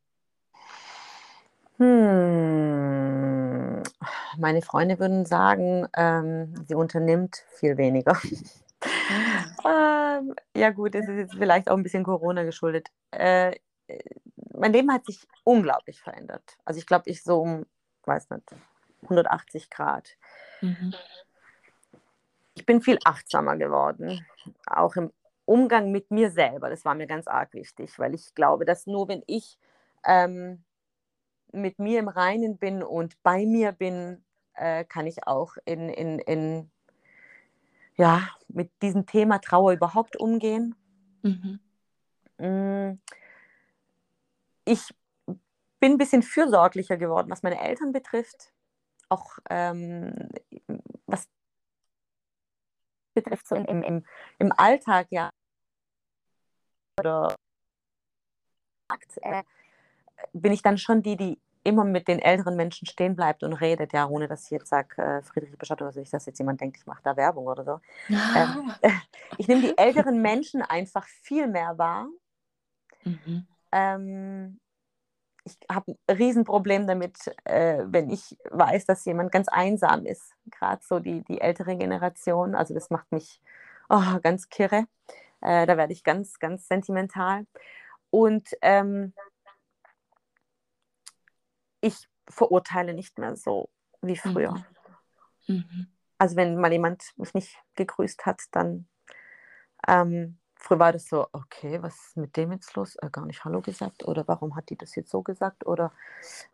[1.78, 3.84] Hm.
[4.38, 8.18] Meine Freunde würden sagen, ähm, sie unternimmt viel weniger.
[9.64, 12.90] Ah, ähm, ja gut, das ist jetzt vielleicht auch ein bisschen Corona geschuldet.
[13.12, 13.56] Äh,
[13.88, 14.00] äh,
[14.54, 16.58] mein Leben hat sich unglaublich verändert.
[16.64, 17.66] Also ich glaube, ich so um,
[18.08, 18.44] weiß nicht,
[19.04, 20.10] 180 Grad.
[20.62, 20.94] mhm.
[22.58, 24.26] Ich bin viel achtsamer geworden,
[24.66, 25.12] auch im
[25.44, 26.70] Umgang mit mir selber.
[26.70, 29.60] Das war mir ganz arg wichtig, weil ich glaube, dass nur wenn ich
[30.06, 30.64] ähm,
[31.52, 36.20] mit mir im Reinen bin und bei mir bin, äh, kann ich auch in, in,
[36.20, 36.72] in,
[37.96, 40.76] ja, mit diesem Thema Trauer überhaupt umgehen.
[41.24, 41.60] Mhm.
[42.38, 43.00] Mm,
[44.66, 44.94] Ich
[45.86, 48.52] bin ein bisschen fürsorglicher geworden, was meine Eltern betrifft.
[49.08, 50.30] Auch ähm,
[51.06, 51.28] was
[53.14, 54.04] betrifft so im, im,
[54.40, 55.30] im Alltag, ja.
[57.00, 57.36] Oder
[59.22, 59.44] äh,
[60.34, 63.94] bin ich dann schon die, die immer mit den älteren Menschen stehen bleibt und redet,
[63.94, 66.62] ja, ohne dass ich jetzt sage, äh, Friedrich Beschott oder so, nicht, dass jetzt jemand
[66.62, 67.80] denkt, ich mache da Werbung oder so.
[68.10, 68.74] Ähm,
[69.38, 72.08] ich nehme die älteren Menschen einfach viel mehr wahr.
[73.04, 73.46] Mhm.
[73.72, 74.60] Ähm,
[75.46, 80.34] ich habe ein Riesenproblem damit, äh, wenn ich weiß, dass jemand ganz einsam ist.
[80.48, 82.56] Gerade so die, die ältere Generation.
[82.56, 83.42] Also das macht mich
[83.90, 84.88] oh, ganz kirre.
[85.42, 87.46] Äh, da werde ich ganz, ganz sentimental.
[88.10, 89.14] Und ähm,
[91.82, 93.70] ich verurteile nicht mehr so
[94.02, 94.66] wie früher.
[95.48, 95.88] Mhm.
[96.18, 98.88] Also wenn mal jemand mich nicht gegrüßt hat, dann
[99.88, 102.96] ähm, früher war das so, okay, was ist mit dem jetzt los?
[102.98, 105.92] Äh, gar nicht Hallo gesagt oder warum hat die das jetzt so gesagt oder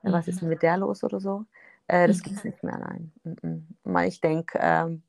[0.03, 0.39] äh, was ist Mhm.
[0.41, 1.45] denn mit der los oder so?
[1.87, 2.23] Äh, das Mhm.
[2.23, 3.11] gibt es nicht mehr, nein.
[3.23, 3.99] Mhm.
[4.05, 5.03] Ich denke, ähm,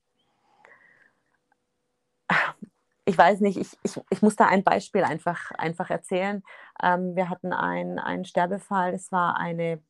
[3.05, 6.43] ich weiß nicht, ich, ich, ich muss da ein Beispiel einfach, einfach erzählen.
[6.83, 9.83] Ähm, wir hatten ein, einen Sterbefall, das war eine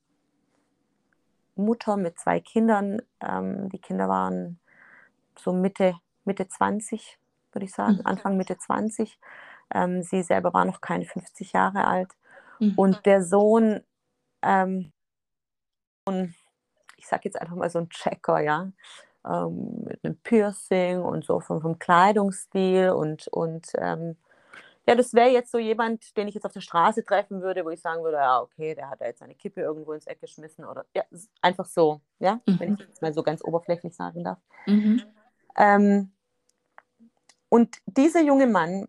[1.54, 3.02] Mutter mit zwei Kindern.
[3.20, 4.58] Ähm, die Kinder waren
[5.38, 7.18] so Mitte, Mitte 20,
[7.54, 8.06] würde ich sagen, Mhm.
[8.06, 9.18] Anfang Mitte 20.
[9.74, 12.10] Ähm, sie selber war noch keine 50 Jahre alt.
[12.58, 12.74] Mhm.
[12.76, 13.80] Und der Sohn,
[14.42, 14.92] ähm,
[16.96, 18.70] ich sage jetzt einfach mal so ein Checker, ja,
[19.24, 24.16] ähm, mit einem Piercing und so vom, vom Kleidungsstil und, und ähm,
[24.84, 27.70] ja, das wäre jetzt so jemand, den ich jetzt auf der Straße treffen würde, wo
[27.70, 30.64] ich sagen würde, ja, okay, der hat da jetzt seine Kippe irgendwo ins Eck geschmissen
[30.64, 31.04] oder ja,
[31.40, 32.74] einfach so, ja, wenn Mhm.
[32.80, 34.38] ich jetzt mal so ganz oberflächlich sagen darf.
[34.66, 35.02] Mhm.
[35.56, 36.12] Ähm,
[37.52, 38.88] und dieser junge Mann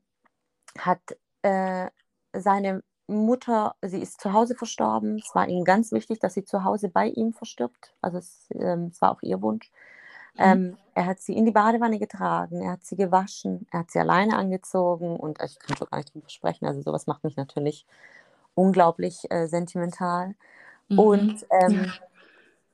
[0.78, 1.02] hat
[1.42, 1.90] äh,
[2.32, 5.18] seine Mutter, sie ist zu Hause verstorben.
[5.18, 7.94] Es war ihm ganz wichtig, dass sie zu Hause bei ihm verstirbt.
[8.00, 9.70] Also es, ähm, es war auch ihr Wunsch.
[10.38, 14.00] Ähm, er hat sie in die Badewanne getragen, er hat sie gewaschen, er hat sie
[14.00, 16.66] alleine angezogen und ich kann schon gar nicht drüber sprechen.
[16.66, 17.86] Also sowas macht mich natürlich
[18.56, 20.36] unglaublich äh, sentimental.
[20.88, 21.00] Mhm.
[21.00, 21.94] Und ähm, Ja.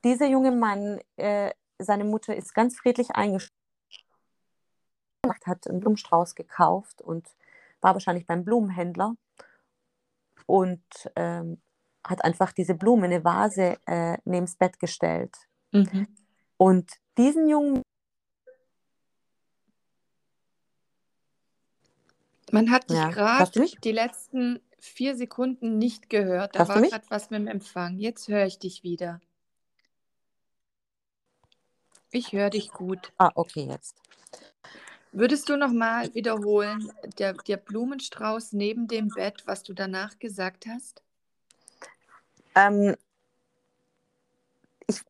[0.04, 1.50] dieser junge Mann, äh,
[1.80, 3.59] seine Mutter ist ganz friedlich eingeschlafen,
[5.46, 7.28] hat einen Blumenstrauß gekauft und
[7.82, 9.16] war wahrscheinlich beim Blumenhändler
[10.46, 10.84] und
[11.16, 11.62] ähm,
[12.06, 15.36] hat einfach diese Blumen in eine Vase äh, neben das Bett gestellt.
[15.72, 16.08] Mhm.
[16.58, 17.84] Und diesen jungen
[22.52, 23.10] Man hat dich Ja.
[23.10, 26.56] Gerade die letzten vier Sekunden nicht gehört.
[26.56, 28.00] Da du war gerade was mit dem Empfang.
[28.00, 29.22] Jetzt höre ich dich wieder.
[32.12, 33.14] Ich höre dich gut.
[33.18, 33.96] Ah, okay, jetzt.
[35.12, 40.66] Würdest du noch mal wiederholen, der, der Blumenstrauß neben dem Bett, was du danach gesagt
[40.68, 41.02] hast?
[42.56, 42.96] Ähm,
[44.88, 45.02] ich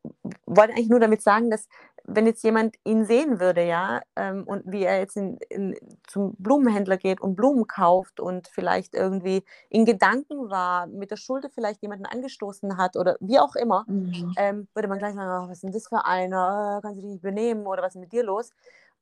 [0.46, 1.68] wollte eigentlich nur damit sagen, dass
[2.04, 6.34] wenn jetzt jemand ihn sehen würde, ja, ähm, und wie er jetzt in, in, zum
[6.38, 11.82] Blumenhändler geht und Blumen kauft und vielleicht irgendwie in Gedanken war, mit der Schulter vielleicht
[11.82, 14.34] jemanden angestoßen hat oder wie auch immer, mhm.
[14.36, 17.02] ähm, würde man gleich sagen, oh, was ist denn das für einer, oh, kannst du
[17.02, 18.52] dich nicht benehmen oder was ist mit dir los?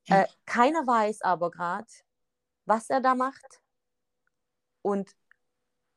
[0.08, 1.86] Äh, keiner weiß aber gerade,
[2.66, 3.60] was er da macht
[4.82, 5.10] und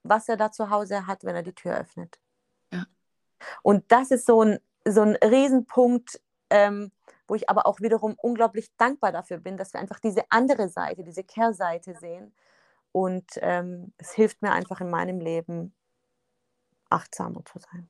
[0.03, 2.19] was er da zu Hause hat, wenn er die Tür öffnet.
[2.71, 2.85] Ja.
[3.61, 6.19] Und das ist so ein, so ein Riesenpunkt,
[6.49, 6.91] ähm,
[7.27, 11.03] wo ich aber auch wiederum unglaublich dankbar dafür bin, dass wir einfach diese andere Seite,
[11.03, 12.33] diese Kehrseite sehen.
[12.91, 15.73] Und ähm, es hilft mir einfach in meinem Leben,
[16.89, 17.89] achtsamer zu sein.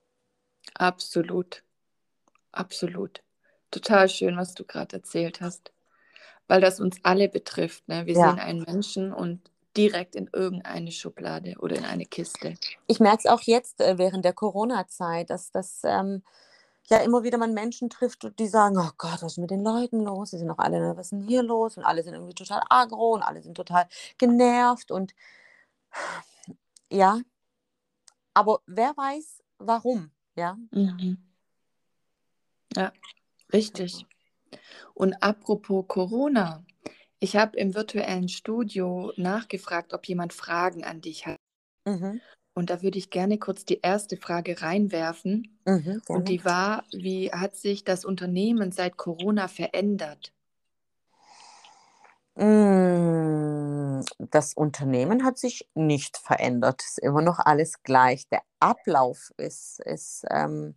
[0.76, 1.64] Absolut.
[2.52, 3.24] Absolut.
[3.72, 5.72] Total schön, was du gerade erzählt hast.
[6.52, 7.88] Weil das uns alle betrifft.
[7.88, 8.06] Ne?
[8.06, 8.30] Wir ja.
[8.30, 9.40] sehen einen Menschen und
[9.78, 12.56] direkt in irgendeine Schublade oder in eine Kiste.
[12.88, 16.24] Ich merke es auch jetzt äh, während der Corona-Zeit, dass das ähm,
[16.88, 20.02] ja immer wieder man Menschen trifft, die sagen, oh Gott, was ist mit den Leuten
[20.02, 20.32] los?
[20.32, 21.78] Die sind doch alle, ne, was ist denn hier los?
[21.78, 23.88] Und alle sind irgendwie total agro und alle sind total
[24.18, 25.16] genervt und
[26.92, 27.22] ja,
[28.34, 30.58] aber wer weiß, warum, ja?
[30.72, 31.18] Mhm.
[32.76, 32.92] Ja,
[33.54, 34.06] richtig.
[34.94, 36.64] Und apropos Corona,
[37.20, 41.38] ich habe im virtuellen Studio nachgefragt, ob jemand Fragen an dich hat.
[41.86, 42.22] Mhm.
[42.54, 45.60] Und da würde ich gerne kurz die erste Frage reinwerfen.
[45.66, 50.34] Mhm, und die war, wie hat sich das Unternehmen seit Corona verändert?
[52.36, 56.82] Mm, das Unternehmen hat sich nicht verändert.
[56.82, 58.28] Es ist immer noch alles gleich.
[58.30, 60.76] Der Ablauf ist, ist, ähm,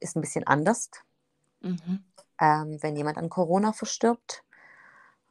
[0.00, 0.90] ist ein bisschen anders.
[1.60, 2.04] Mhm.
[2.40, 4.44] Ähm, wenn jemand an Corona verstirbt,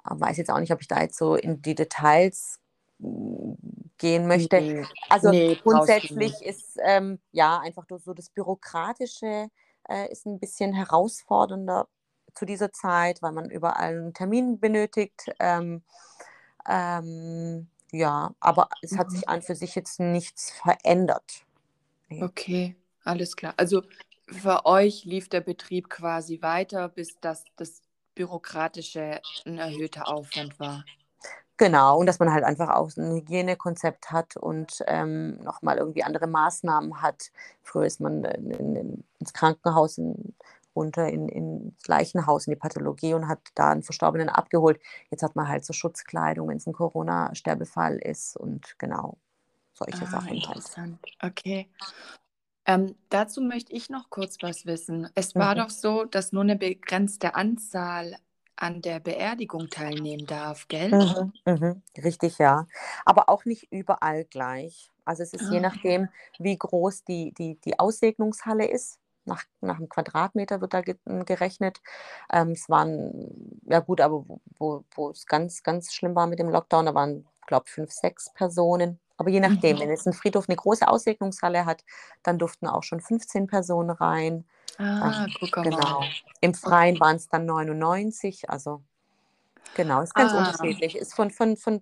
[0.04, 2.60] weiß jetzt auch nicht, ob ich da jetzt so in die Details
[3.00, 3.58] hm,
[3.98, 4.60] gehen möchte.
[4.60, 9.50] Nee, also nee, grundsätzlich ist ähm, ja einfach so das Bürokratische
[9.90, 11.88] äh, ist ein bisschen herausfordernder
[12.34, 15.32] zu dieser Zeit, weil man überall einen Termin benötigt.
[15.40, 15.84] Ähm,
[16.68, 19.28] ähm, ja, aber es hat sich mhm.
[19.34, 21.46] an für sich jetzt nichts verändert.
[22.10, 22.24] Nee.
[22.24, 23.54] Okay, alles klar.
[23.58, 23.84] Also
[24.28, 27.82] für euch lief der Betrieb quasi weiter, bis das, das
[28.16, 30.84] bürokratische ein erhöhter Aufwand war.
[31.58, 36.28] Genau, und dass man halt einfach auch ein Hygienekonzept hat und ähm, nochmal irgendwie andere
[36.28, 37.32] Maßnahmen hat.
[37.62, 40.34] Früher ist man in, in, ins Krankenhaus in,
[40.76, 44.80] runter in, ins Leichenhaus, in die Pathologie und hat da einen Verstorbenen abgeholt.
[45.12, 49.18] Jetzt hat man halt so Schutzkleidung, wenn es ein Corona-Sterbefall ist und genau
[49.74, 50.30] solche ah, Sachen.
[50.30, 50.44] Halt.
[50.44, 51.70] Interessant, okay.
[52.66, 55.10] Ähm, dazu möchte ich noch kurz was wissen.
[55.16, 55.60] Es war mhm.
[55.60, 58.16] doch so, dass nur eine begrenzte Anzahl
[58.56, 60.90] an der Beerdigung teilnehmen darf, gell?
[60.90, 62.68] Mhm, mhm, richtig, ja.
[63.04, 64.92] Aber auch nicht überall gleich.
[65.06, 65.52] Also es ist ah.
[65.52, 66.08] je nachdem,
[66.40, 69.00] wie groß die, die, die Aussegnungshalle ist.
[69.26, 71.82] Nach, nach einem Quadratmeter wird da gerechnet.
[72.30, 76.40] Ähm, es waren, ja gut, aber wo, wo, wo es ganz, ganz schlimm war mit
[76.40, 79.82] dem Lockdown, da waren, glaube ich, fünf, sechs Personen aber je nachdem, mhm.
[79.82, 81.86] wenn jetzt ein Friedhof eine große Aussegnungshalle hat,
[82.24, 84.46] dann durften auch schon 15 Personen rein.
[84.78, 85.64] Ah, guck mal.
[85.64, 86.04] Genau.
[86.42, 88.50] Im Freien waren es dann 99.
[88.50, 88.84] Also
[89.76, 90.40] genau, ist ganz ah.
[90.40, 90.98] unterschiedlich.
[90.98, 91.82] Ist von, von, von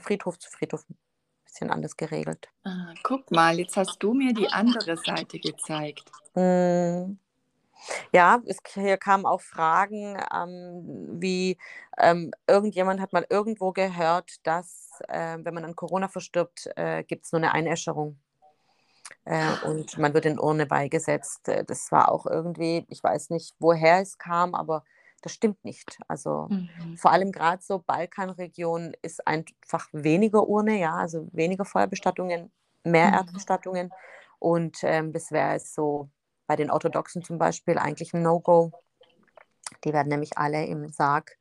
[0.00, 0.96] Friedhof zu Friedhof ein
[1.44, 2.48] bisschen anders geregelt.
[2.64, 6.10] Ah, guck mal, jetzt hast du mir die andere Seite gezeigt.
[6.32, 7.18] Hm.
[8.12, 11.58] Ja, es, hier kamen auch Fragen, ähm, wie
[11.98, 17.26] ähm, irgendjemand hat mal irgendwo gehört, dass äh, wenn man an Corona verstirbt, äh, gibt
[17.26, 18.18] es nur eine Einäscherung.
[19.24, 21.48] Äh, und man wird in Urne beigesetzt.
[21.48, 24.84] Äh, das war auch irgendwie, ich weiß nicht, woher es kam, aber
[25.22, 25.98] das stimmt nicht.
[26.08, 26.96] Also mhm.
[26.96, 32.52] vor allem gerade so Balkanregion ist einfach weniger Urne, ja, also weniger Feuerbestattungen,
[32.84, 33.14] mehr mhm.
[33.14, 33.92] Erdbestattungen.
[34.38, 36.08] Und ähm, das wäre es so
[36.46, 38.72] bei den Orthodoxen zum Beispiel eigentlich ein No-Go.
[39.84, 41.36] Die werden nämlich alle im Sarg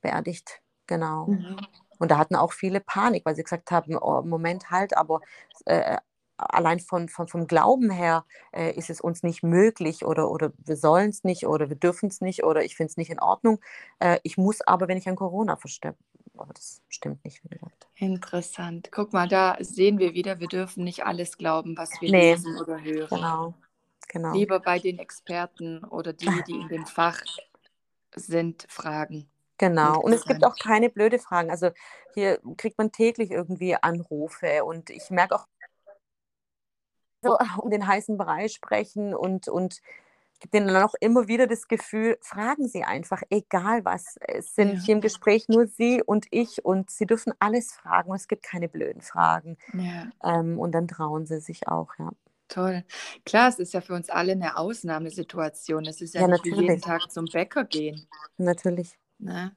[0.00, 0.60] beerdigt.
[0.86, 1.26] Genau.
[1.26, 1.56] Mhm.
[1.98, 5.20] Und da hatten auch viele Panik, weil sie gesagt haben, oh, Moment halt, aber
[5.64, 5.98] äh,
[6.36, 10.76] allein von, von, vom Glauben her äh, ist es uns nicht möglich oder, oder wir
[10.76, 13.60] sollen es nicht oder wir dürfen es nicht oder ich finde es nicht in Ordnung.
[14.00, 15.98] Äh, ich muss aber, wenn ich an Corona versterbe.
[16.36, 17.86] Aber das stimmt nicht, wie gesagt.
[17.94, 18.90] Interessant.
[18.90, 22.60] Guck mal, da sehen wir wieder, wir dürfen nicht alles glauben, was wir nee, lesen
[22.60, 23.08] oder hören.
[23.08, 23.54] Genau.
[24.14, 24.32] Genau.
[24.32, 27.20] Lieber bei den Experten oder die, die in dem Fach
[28.14, 29.28] sind, fragen.
[29.58, 31.50] Genau, und es gibt auch keine blöde Fragen.
[31.50, 31.70] Also
[32.14, 35.46] hier kriegt man täglich irgendwie Anrufe und ich merke auch,
[37.22, 39.80] so um den heißen Bereich sprechen und, und
[40.38, 44.16] gebe denen dann auch immer wieder das Gefühl, fragen Sie einfach, egal was.
[44.20, 44.80] Es sind ja.
[44.80, 48.44] hier im Gespräch nur Sie und ich und Sie dürfen alles fragen und es gibt
[48.44, 49.56] keine blöden Fragen.
[49.72, 50.06] Ja.
[50.22, 52.12] Ähm, und dann trauen Sie sich auch, ja.
[52.48, 52.84] Toll.
[53.24, 55.86] Klar, es ist ja für uns alle eine Ausnahmesituation.
[55.86, 56.82] Es ist ja, Ja, nicht wie jeden natürlich.
[56.82, 58.06] Tag zum Bäcker gehen.
[58.36, 58.98] Natürlich.
[59.18, 59.54] Ne?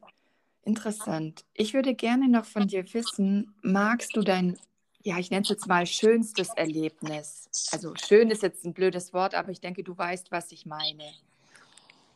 [0.64, 1.46] Interessant.
[1.54, 4.58] Ich würde gerne noch von dir wissen, magst du dein,
[5.02, 7.50] ja, ich nenne es jetzt mal schönstes Erlebnis?
[7.72, 11.04] Also schön ist jetzt ein blödes Wort, aber ich denke, du weißt, was ich meine.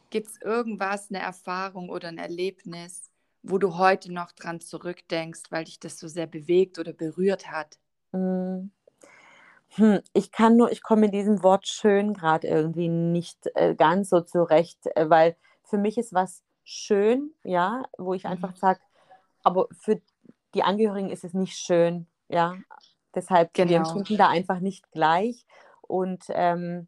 [0.10, 3.10] Gibt es irgendwas, eine Erfahrung oder ein Erlebnis,
[3.44, 7.80] wo du heute noch dran zurückdenkst, weil dich das so sehr bewegt oder berührt hat?
[8.12, 8.70] Mm.
[9.76, 14.10] Hm, ich kann nur, ich komme mit diesem Wort schön gerade irgendwie nicht äh, ganz
[14.10, 18.58] so zurecht, äh, weil für mich ist was schön, ja, wo ich einfach Mhm.
[18.58, 18.80] sage,
[19.44, 20.02] aber für
[20.54, 22.58] die Angehörigen ist es nicht schön, ja.
[23.16, 23.78] Deshalb, wir Genau.
[23.78, 25.46] empfinden da einfach nicht gleich.
[25.82, 26.88] Und ähm,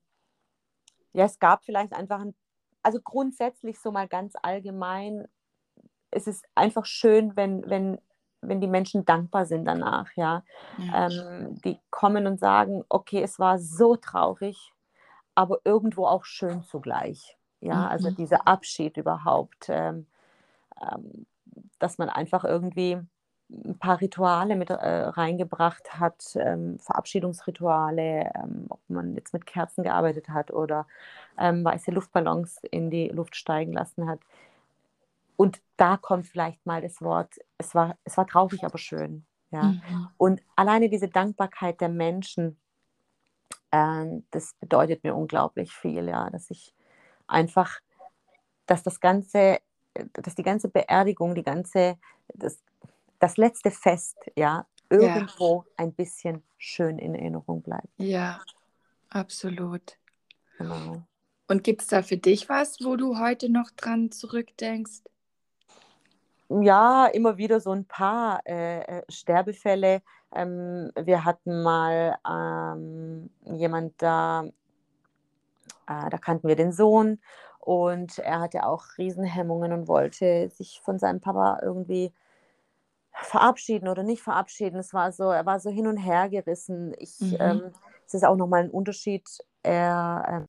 [1.14, 2.36] ja, es gab vielleicht einfach ein,
[2.82, 5.28] also grundsätzlich so mal ganz allgemein,
[6.12, 8.00] es ist einfach schön, wenn, wenn,
[8.48, 10.44] wenn die Menschen dankbar sind danach, ja.
[10.78, 10.94] Ja.
[10.94, 14.74] Ähm, die kommen und sagen, okay, es war so traurig,
[15.36, 17.38] aber irgendwo auch schön zugleich.
[17.62, 18.18] Ja, also Mhm.
[18.18, 20.08] dieser Abschied überhaupt, ähm,
[20.82, 21.26] ähm,
[21.80, 23.00] dass man einfach irgendwie
[23.52, 29.84] ein paar Rituale mit äh, reingebracht hat, ähm, Verabschiedungsrituale, ähm, ob man jetzt mit Kerzen
[29.84, 30.88] gearbeitet hat oder
[31.38, 34.20] ähm, weiße Luftballons in die Luft steigen lassen hat.
[35.44, 39.26] Und da kommt vielleicht mal das Wort, es war, es war traurig, aber schön.
[39.52, 39.64] Ja?
[39.64, 40.08] Mhm.
[40.16, 42.58] Und alleine diese Dankbarkeit der Menschen,
[43.74, 46.74] ähm, das bedeutet mir unglaublich viel, ja, dass ich
[47.28, 47.82] einfach,
[48.68, 49.60] dass das ganze,
[50.14, 51.98] dass die ganze Beerdigung, die ganze,
[52.34, 52.64] das,
[53.20, 57.90] das letzte Fest, ja, Ja, irgendwo ein bisschen schön in Erinnerung bleibt.
[57.98, 58.42] ja,
[59.10, 59.98] absolut.
[60.58, 61.04] Genau.
[61.50, 65.02] Und gibt es da für dich was, wo du heute noch dran zurückdenkst?
[66.62, 70.02] Ja, immer wieder so ein paar äh, äh, Sterbefälle.
[70.36, 74.44] Ähm, wir hatten mal ähm, jemand da,
[75.88, 77.20] äh, da kannten wir den Sohn
[77.60, 82.14] und er hatte auch Riesenhemmungen und wollte sich von seinem Papa irgendwie
[83.14, 84.78] verabschieden oder nicht verabschieden.
[84.80, 86.94] Es war so, er war so hin und her gerissen.
[87.00, 87.38] Ich, Mhm.
[87.40, 87.72] ähm,
[88.06, 89.28] es ist auch nochmal ein Unterschied.
[89.64, 90.46] Er ähm,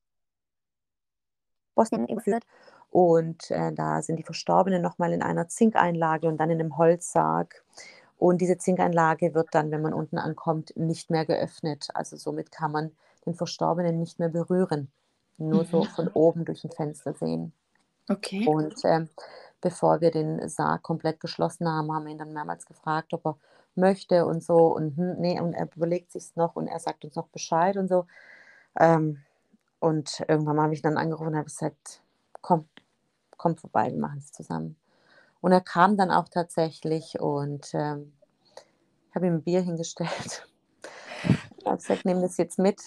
[1.75, 2.45] Bosnien überführt
[2.95, 7.65] und äh, da sind die Verstorbenen nochmal in einer Zinkeinlage und dann in einem Holzsarg.
[8.19, 11.89] Und diese Zinkeinlage wird dann, wenn man unten ankommt, nicht mehr geöffnet.
[11.95, 12.93] Also somit kann man
[13.27, 14.93] den Verstorbenen nicht mehr berühren.
[15.39, 15.89] Nur so Mhm.
[15.89, 17.53] von oben durch ein Fenster sehen.
[18.11, 18.45] Okay.
[18.45, 19.09] Und ähm,
[19.61, 23.39] bevor wir den Sarg komplett geschlossen haben, haben wir ihn dann mehrmals gefragt, ob er
[23.75, 24.69] möchte und so.
[24.77, 27.89] Und hm, nee, und er überlegt sich noch und er sagt uns noch Bescheid und
[27.89, 28.07] so.
[28.79, 29.21] Ähm,
[29.81, 32.03] und irgendwann habe ich ihn dann angerufen und habe gesagt,
[32.41, 32.69] komm,
[33.45, 34.75] komm vorbei, wir machen es zusammen.
[35.43, 38.15] Und er kam dann auch tatsächlich und ähm,
[39.11, 40.49] ich habe ihm ein Bier hingestellt.
[41.59, 42.79] Ich habe gesagt, nimm das jetzt mit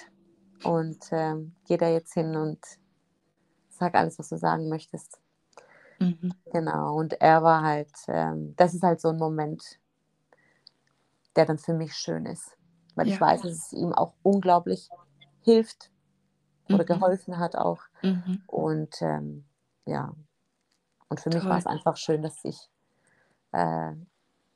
[0.63, 2.59] und ähm, geh da jetzt hin und
[3.69, 5.19] sag alles, was du sagen möchtest.
[5.99, 6.31] Mhm.
[6.51, 9.79] Genau, und er war halt, ähm, das ist halt so ein Moment,
[11.35, 12.55] der dann für mich schön ist,
[12.93, 13.21] weil ich Ja.
[13.21, 14.89] weiß, dass es ihm auch unglaublich
[15.41, 15.89] hilft
[16.69, 16.87] oder Mhm.
[16.87, 17.81] geholfen hat auch.
[18.03, 18.43] Mhm.
[18.45, 19.45] Und ähm,
[19.87, 20.13] ja,
[21.09, 22.57] und für mich war es einfach schön, dass ich
[23.51, 23.93] äh,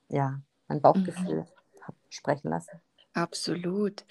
[0.09, 0.81] ja, mein Mhm.
[0.81, 1.45] Bauchgefühl
[1.81, 2.81] habe sprechen lassen.
[3.13, 4.05] Absolut.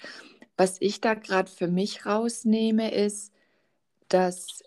[0.57, 3.33] Was ich da gerade für mich rausnehme, ist,
[4.09, 4.63] dass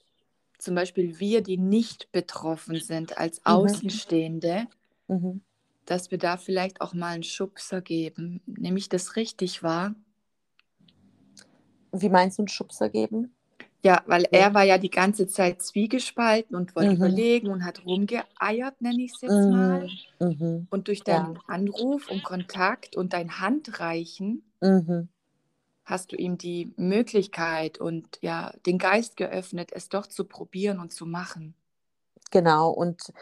[0.58, 3.44] zum Beispiel wir, die nicht betroffen sind, als Mhm.
[3.44, 4.66] Außenstehende,
[5.08, 5.42] Mhm.
[5.84, 8.40] dass wir da vielleicht auch mal einen Schubser geben.
[8.46, 9.94] Nehme ich das richtig wahr?
[11.92, 13.34] Wie meinst du einen Schubser geben?
[13.84, 14.28] Ja, weil Ja.
[14.40, 16.96] er war ja die ganze Zeit zwiegespalten und wollte Mhm.
[16.96, 19.88] überlegen und hat rumgeeiert, nenne ich es jetzt mal.
[20.20, 20.26] Mhm.
[20.26, 20.66] Mhm.
[20.70, 21.04] Und durch Ja.
[21.04, 25.08] deinen Anruf und Kontakt und dein Handreichen Mhm.
[25.84, 30.92] hast du ihm die Möglichkeit und ja, den Geist geöffnet, es doch zu probieren und
[30.94, 31.54] zu machen.
[32.30, 33.12] Genau, und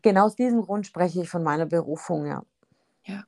[0.00, 2.44] genau aus diesem Grund spreche ich von meiner Berufung, ja.
[3.04, 3.24] Ja,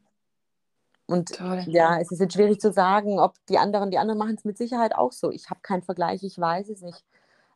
[1.07, 1.63] Und toll.
[1.69, 4.59] ja, es ist jetzt schwierig zu sagen, ob die anderen, die anderen machen es mit
[4.59, 5.31] Sicherheit auch so.
[5.31, 7.05] Ich habe keinen Vergleich, ich weiß es nicht.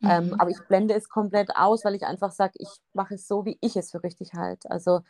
[0.03, 0.33] Ähm, Mhm.
[0.39, 3.57] aber ich blende es komplett aus, weil ich einfach sage, ich mache es so, wie
[3.61, 4.71] ich es für richtig halte.
[4.71, 5.01] Also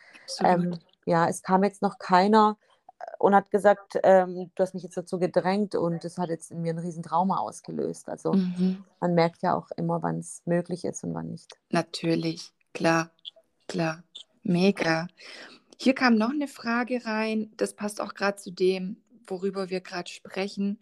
[0.44, 2.58] ähm, ja, es kam jetzt noch keiner
[3.00, 6.52] äh, und hat gesagt, ähm, du hast mich jetzt dazu gedrängt und das hat jetzt
[6.52, 8.10] in mir ein riesen Trauma ausgelöst.
[8.10, 8.84] Also Mhm.
[9.00, 11.48] man merkt ja auch immer, wann es möglich ist und wann nicht.
[11.70, 13.12] Natürlich, klar,
[13.68, 14.04] klar.
[14.44, 15.08] Mega.
[15.84, 20.12] Hier kam noch eine Frage rein, das passt auch gerade zu dem, worüber wir gerade
[20.12, 20.78] sprechen.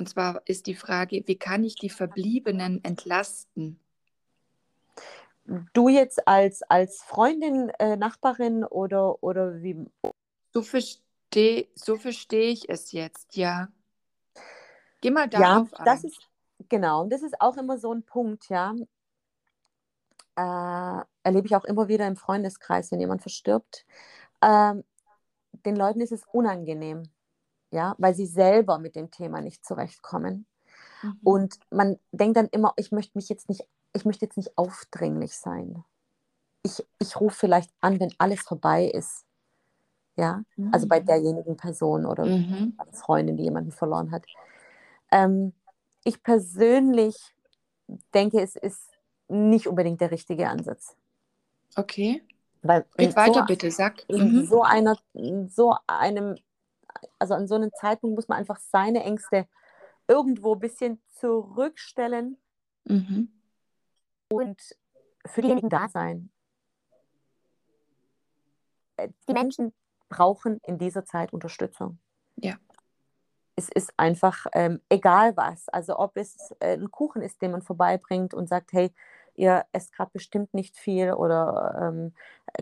[0.00, 3.78] Und zwar ist die Frage, wie kann ich die Verbliebenen entlasten?
[5.74, 9.76] Du jetzt als, als Freundin, äh, Nachbarin oder, oder wie?
[10.52, 13.68] So verstehe so versteh ich es jetzt, ja.
[15.02, 16.02] Geh mal Ja, darauf das ein.
[16.02, 16.28] ist,
[16.68, 18.74] genau, und das ist auch immer so ein Punkt, ja.
[20.34, 23.84] Äh, erlebe ich auch immer wieder im Freundeskreis, wenn jemand verstirbt.
[24.42, 24.84] Ähm,
[25.64, 27.04] den Leuten ist es unangenehm,
[27.70, 30.46] ja, weil sie selber mit dem Thema nicht zurechtkommen.
[31.02, 31.20] Mhm.
[31.24, 35.36] Und man denkt dann immer, ich möchte mich jetzt nicht, ich möchte jetzt nicht aufdringlich
[35.36, 35.84] sein.
[36.62, 39.24] Ich, ich rufe vielleicht an, wenn alles vorbei ist.
[40.16, 42.76] Ja, also bei derjenigen Person oder Mhm.
[42.92, 44.26] Freundin, die jemanden verloren hat.
[45.10, 45.54] Ähm,
[46.04, 47.16] ich persönlich
[48.14, 48.90] denke, es ist
[49.28, 50.96] nicht unbedingt der richtige Ansatz.
[51.76, 52.22] Okay.
[52.62, 54.04] Weil in Red weiter so, bitte, sag.
[54.08, 54.46] in Mhm.
[54.46, 56.36] so einer, in so einem,
[57.18, 59.48] also an so einem Zeitpunkt muss man einfach seine Ängste
[60.08, 62.36] irgendwo ein bisschen zurückstellen
[62.84, 63.28] Mhm.
[64.30, 64.60] und
[65.26, 66.30] für diejenigen da sein.
[68.96, 69.72] Äh, Die Menschen
[70.08, 71.98] brauchen in dieser Zeit Unterstützung.
[72.36, 72.56] Ja.
[73.56, 75.68] Es ist einfach ähm, egal was.
[75.68, 78.92] Also ob es äh, ein Kuchen ist, den man vorbeibringt und sagt, hey,
[79.34, 82.12] ihr esst gerade bestimmt nicht viel oder ähm,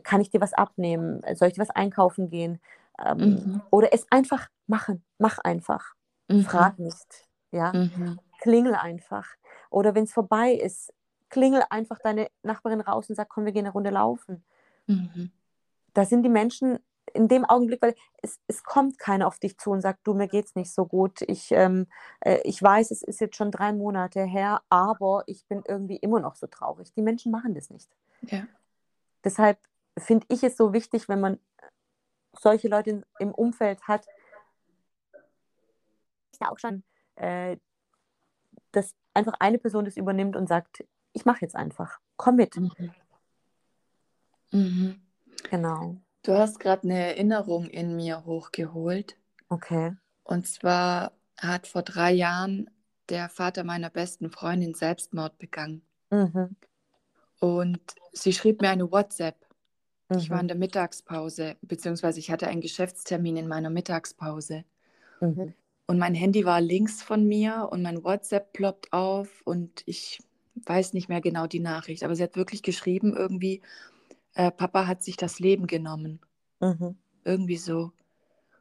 [0.02, 1.22] kann ich dir was abnehmen?
[1.34, 2.60] Soll ich dir was einkaufen gehen?
[3.04, 3.62] Ähm, Mhm.
[3.70, 5.02] Oder es einfach machen.
[5.18, 5.94] Mach einfach.
[6.28, 6.42] Mhm.
[6.42, 7.26] Frag nicht.
[7.50, 7.72] Ja?
[7.72, 8.18] Mhm.
[8.40, 9.26] klingel einfach.
[9.70, 10.92] Oder wenn es vorbei ist,
[11.28, 14.44] klingel einfach deine Nachbarin raus und sag, komm, wir gehen eine Runde laufen.
[14.86, 15.30] Mhm.
[15.94, 16.78] Da sind die Menschen
[17.14, 20.28] in dem Augenblick, weil es, es kommt keiner auf dich zu und sagt, du, mir
[20.28, 21.22] geht's nicht so gut.
[21.22, 21.86] Ich, ähm,
[22.20, 26.20] äh, ich weiß, es ist jetzt schon drei Monate her, aber ich bin irgendwie immer
[26.20, 26.92] noch so traurig.
[26.94, 27.90] Die Menschen machen das nicht.
[28.22, 28.46] Ja.
[29.24, 29.58] Deshalb
[29.98, 31.38] finde ich es so wichtig, wenn man
[32.32, 34.06] solche Leute in, im Umfeld hat,
[36.40, 36.82] ja auch schon,
[37.16, 37.56] äh,
[38.72, 42.56] dass einfach eine Person das übernimmt und sagt, ich mache jetzt einfach, komm mit.
[42.56, 42.94] Mhm.
[44.52, 45.02] Mhm.
[45.50, 49.18] Genau, Du hast gerade eine Erinnerung in mir hochgeholt.
[49.50, 49.90] okay.
[50.24, 52.70] Und zwar hat vor drei Jahren
[53.10, 55.82] der Vater meiner besten Freundin Selbstmord begangen.
[56.10, 56.54] Mhm.
[57.40, 57.80] Und
[58.12, 59.46] sie schrieb mir eine WhatsApp.
[60.16, 60.48] Ich war in Mhm.
[60.48, 64.64] der Mittagspause, beziehungsweise ich hatte einen Geschäftstermin in meiner Mittagspause.
[65.20, 65.54] Mhm.
[65.86, 70.20] Und mein Handy war links von mir und mein WhatsApp ploppt auf und ich
[70.54, 73.60] weiß nicht mehr genau die Nachricht, aber sie hat wirklich geschrieben irgendwie,
[74.35, 76.20] äh, Papa hat sich das Leben genommen.
[76.61, 76.97] Mhm.
[77.24, 77.93] Irgendwie so.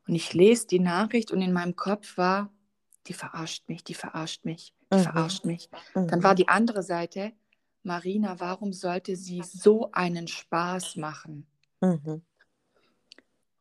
[0.07, 2.51] Und ich lese die Nachricht und in meinem Kopf war,
[3.07, 5.03] die verarscht mich, die verarscht mich, die Mhm.
[5.03, 5.69] verarscht mich.
[5.93, 6.23] Dann Mhm.
[6.23, 7.31] war die andere Seite,
[7.83, 11.47] Marina, warum sollte sie so einen Spaß machen?
[11.81, 12.21] Mhm.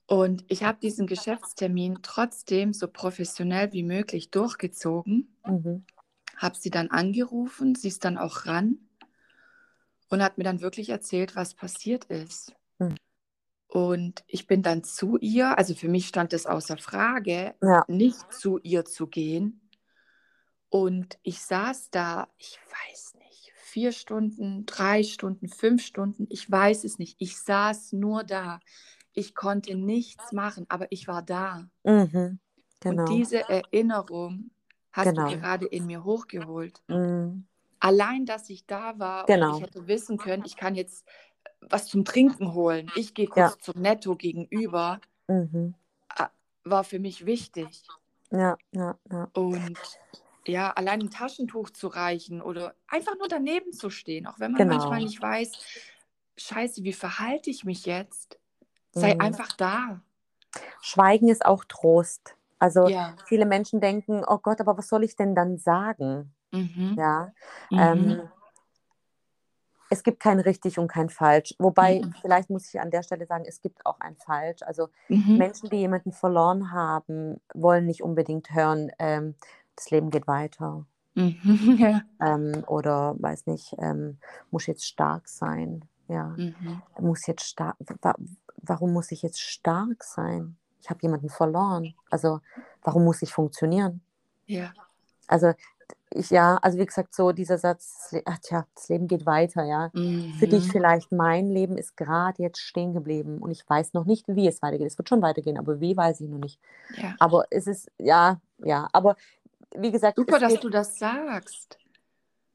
[0.06, 5.84] Und ich habe diesen Geschäftstermin trotzdem so professionell wie möglich durchgezogen, Mhm.
[6.36, 8.87] habe sie dann angerufen, sie ist dann auch ran
[10.08, 12.54] und hat mir dann wirklich erzählt, was passiert ist.
[12.78, 12.96] Mhm.
[13.68, 17.84] Und ich bin dann zu ihr, also für mich stand es außer Frage, Ja.
[17.88, 19.60] nicht zu ihr zu gehen.
[20.70, 22.58] Und ich saß da, ich
[22.90, 27.16] weiß nicht, vier Stunden, drei Stunden, fünf Stunden, ich weiß es nicht.
[27.20, 28.60] Ich saß nur da.
[29.12, 31.68] Ich konnte nichts machen, aber ich war da.
[31.84, 32.38] Mhm.
[32.80, 33.02] Genau.
[33.02, 34.50] Und diese Erinnerung
[34.92, 35.28] hast Genau.
[35.28, 36.82] du gerade in mir hochgeholt.
[36.88, 37.47] Mhm.
[37.80, 39.50] Allein, dass ich da war Genau.
[39.50, 41.06] und ich hätte wissen können, ich kann jetzt
[41.60, 42.90] was zum Trinken holen.
[42.94, 43.58] Ich gehe kurz Ja.
[43.60, 45.74] zum Netto gegenüber, Mhm.
[46.64, 47.82] war für mich wichtig.
[48.30, 49.28] Ja, ja, ja.
[49.34, 49.78] Und
[50.46, 54.58] ja, allein ein Taschentuch zu reichen oder einfach nur daneben zu stehen, auch wenn man
[54.60, 54.74] Genau.
[54.76, 55.52] manchmal nicht weiß,
[56.36, 58.38] scheiße, wie verhalte ich mich jetzt?
[58.92, 59.20] Sei Mhm.
[59.20, 60.02] einfach da.
[60.80, 62.36] Schweigen ist auch Trost.
[62.58, 63.14] Also Ja.
[63.26, 66.32] viele Menschen denken, oh Gott, aber was soll ich denn dann sagen?
[66.52, 66.94] Mhm.
[66.96, 67.32] Ja.
[67.70, 67.78] Mhm.
[67.78, 68.28] Ähm,
[69.90, 71.54] es gibt kein richtig und kein falsch.
[71.58, 72.14] Wobei, Mhm.
[72.20, 74.62] vielleicht muss ich an der Stelle sagen, es gibt auch ein falsch.
[74.62, 75.36] Also Mhm.
[75.38, 79.34] Menschen, die jemanden verloren haben, wollen nicht unbedingt hören, ähm,
[79.76, 80.84] das Leben geht weiter.
[81.14, 81.38] Mhm.
[81.78, 82.02] Ja.
[82.20, 84.18] Ähm, oder weiß nicht, ähm,
[84.50, 85.84] muss jetzt stark sein.
[86.08, 86.82] Ja, Mhm.
[87.00, 87.76] muss jetzt stark.
[88.02, 88.14] Wa
[88.62, 90.56] warum muss ich jetzt stark sein?
[90.80, 91.94] Ich habe jemanden verloren.
[92.10, 92.40] Also
[92.82, 94.00] warum muss ich funktionieren?
[94.46, 94.72] Ja.
[95.28, 95.52] Also
[96.10, 99.90] ich ja, also wie gesagt, so dieser Satz, ach tja, das Leben geht weiter, ja.
[100.38, 100.70] Für dich Mhm.
[100.70, 104.62] vielleicht, mein Leben ist gerade jetzt stehen geblieben und ich weiß noch nicht, wie es
[104.62, 104.86] weitergeht.
[104.86, 106.58] Es wird schon weitergehen, aber wie, weiß ich noch nicht.
[106.96, 107.14] Ja.
[107.18, 109.16] Aber es ist, ja, ja, aber
[109.76, 111.78] wie gesagt, Super, dass geht, du das sagst.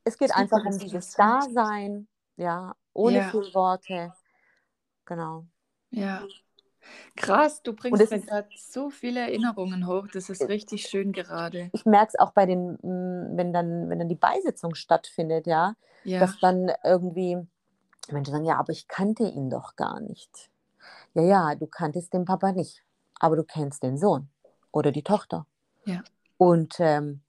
[0.04, 1.12] es geht Super, einfach um dieses.
[1.14, 3.30] Dasein, ja, ohne Ja.
[3.30, 4.14] viel Worte.
[5.06, 5.46] Genau.
[5.92, 6.24] Ja.
[7.16, 10.08] Krass, du bringst mir gerade so viele Erinnerungen hoch.
[10.12, 11.70] Das ist richtig schön gerade.
[11.74, 15.76] ich merke es auch bei den, mm, wenn dann, wenn dann die Beisitzung stattfindet, ja,
[16.04, 16.20] Ja.
[16.20, 17.38] dass dann irgendwie
[18.12, 20.50] Menschen sagen, ja, aber ich kannte ihn doch gar nicht.
[21.14, 22.84] Ja, ja, du kanntest den Papa nicht,
[23.20, 24.30] aber du kennst den Sohn
[24.72, 25.46] oder die Tochter.
[25.86, 26.04] Ja.
[26.38, 27.22] Und ähm,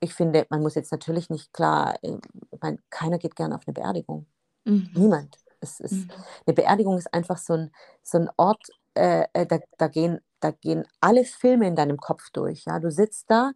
[0.00, 2.16] ich finde, man muss jetzt natürlich nicht klar, äh,
[2.60, 4.26] meine, keiner geht gerne auf eine Beerdigung.
[4.64, 4.90] Mhm.
[4.94, 5.36] Niemand.
[5.60, 6.10] Es ist, Mhm.
[6.46, 10.50] eine Beerdigung ist einfach so ein, so ein Ort, äh, äh, da, da, gehen, da
[10.50, 12.64] gehen alle Filme in deinem Kopf durch.
[12.64, 12.78] Ja?
[12.78, 13.52] Du sitzt da,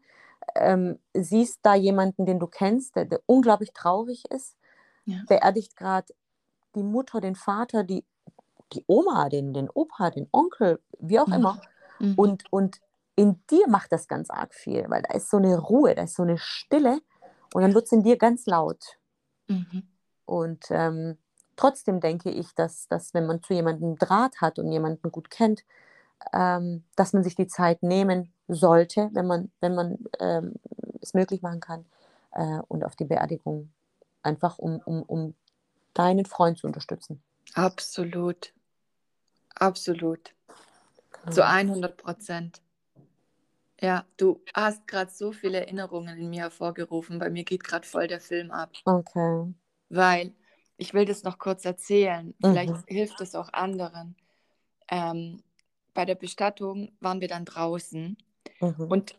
[0.54, 4.56] ähm, siehst da jemanden, den du kennst, der, der unglaublich traurig ist,
[5.04, 5.18] Ja.
[5.28, 6.12] beerdigt gerade
[6.74, 8.04] die Mutter, den Vater, die,
[8.72, 11.32] die Oma, den, den Opa, den Onkel, wie auch Mhm.
[11.34, 11.60] immer.
[12.00, 12.14] Mhm.
[12.16, 12.80] Und, und
[13.14, 16.16] in dir macht das ganz arg viel, weil da ist so eine Ruhe, da ist
[16.16, 17.00] so eine Stille
[17.54, 18.98] und dann wird es in dir ganz laut.
[19.48, 19.88] Mhm.
[20.26, 21.18] Und ähm,
[21.56, 25.64] trotzdem denke ich, dass, dass wenn man zu jemandem Draht hat und jemanden gut kennt,
[26.32, 30.54] ähm, dass man sich die Zeit nehmen sollte, wenn man, wenn man ähm,
[31.00, 31.84] es möglich machen kann,
[32.36, 33.70] äh, und auf die Beerdigung
[34.22, 35.34] einfach, um, um, um
[35.94, 37.22] deinen Freund zu unterstützen.
[37.54, 38.52] Absolut.
[39.54, 40.34] Absolut.
[41.22, 41.32] Genau.
[41.32, 42.60] Zu 100 Prozent.
[43.80, 47.18] Ja, du hast gerade so viele Erinnerungen in mir hervorgerufen.
[47.18, 48.72] Bei mir geht gerade voll der Film ab.
[48.84, 49.54] Okay.
[49.88, 50.34] Weil
[50.78, 52.34] ich will das noch kurz erzählen.
[52.40, 52.84] Vielleicht Mhm.
[52.86, 54.14] hilft es auch anderen.
[54.88, 55.42] Ähm,
[55.94, 58.16] bei der Bestattung waren wir dann draußen
[58.60, 58.86] Mhm.
[58.90, 59.18] und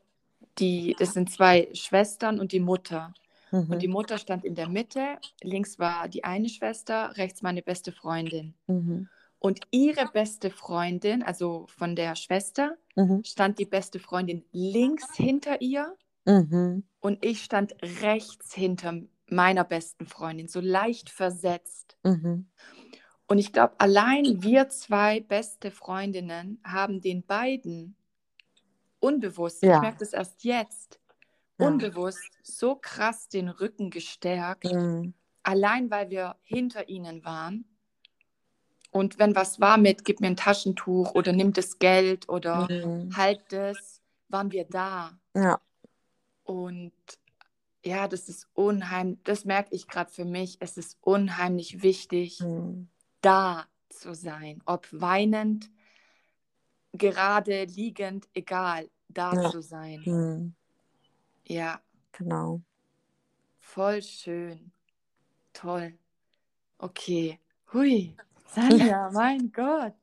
[0.60, 3.14] die, das sind zwei Schwestern und die Mutter.
[3.51, 3.93] Und die Mhm.
[3.93, 5.18] Mutter stand in der Mitte.
[5.41, 8.53] Links war die eine Schwester, rechts meine beste Freundin.
[8.68, 9.08] Mhm.
[9.39, 13.24] Und ihre beste Freundin, also von der Schwester, Mhm.
[13.24, 15.95] stand die beste Freundin links hinter ihr
[16.26, 16.84] Mhm.
[16.99, 21.97] und ich stand rechts hinter meiner besten Freundin, so leicht versetzt.
[22.03, 22.47] Mhm.
[23.28, 27.95] Und ich glaube, allein wir zwei beste Freundinnen haben den beiden
[28.99, 29.82] unbewusst, ich Ja.
[29.82, 30.99] merke das erst jetzt,
[31.59, 31.67] Ja.
[31.67, 35.13] unbewusst so krass den Rücken gestärkt, Mhm.
[35.43, 37.65] allein weil wir hinter ihnen waren.
[38.91, 43.15] Und wenn was war mit, gib mir ein Taschentuch oder nimm das Geld oder Mhm.
[43.15, 45.19] halt das, waren wir da.
[45.36, 45.59] Ja.
[46.43, 46.93] Und
[47.88, 52.89] ja, das ist unheimlich, das merke ich gerade für mich, es ist unheimlich wichtig, Mhm.
[53.21, 54.61] da zu sein.
[54.65, 55.71] Ob weinend,
[56.93, 59.49] gerade liegend, egal, da Ja.
[59.51, 60.01] zu sein.
[60.05, 60.55] Mhm.
[61.45, 61.81] Ja,
[62.11, 62.61] Genau.
[63.59, 64.71] voll schön.
[65.53, 65.97] Toll.
[66.79, 67.39] Okay.
[67.73, 68.15] Hui.
[68.47, 69.93] Sanja, mein Gott.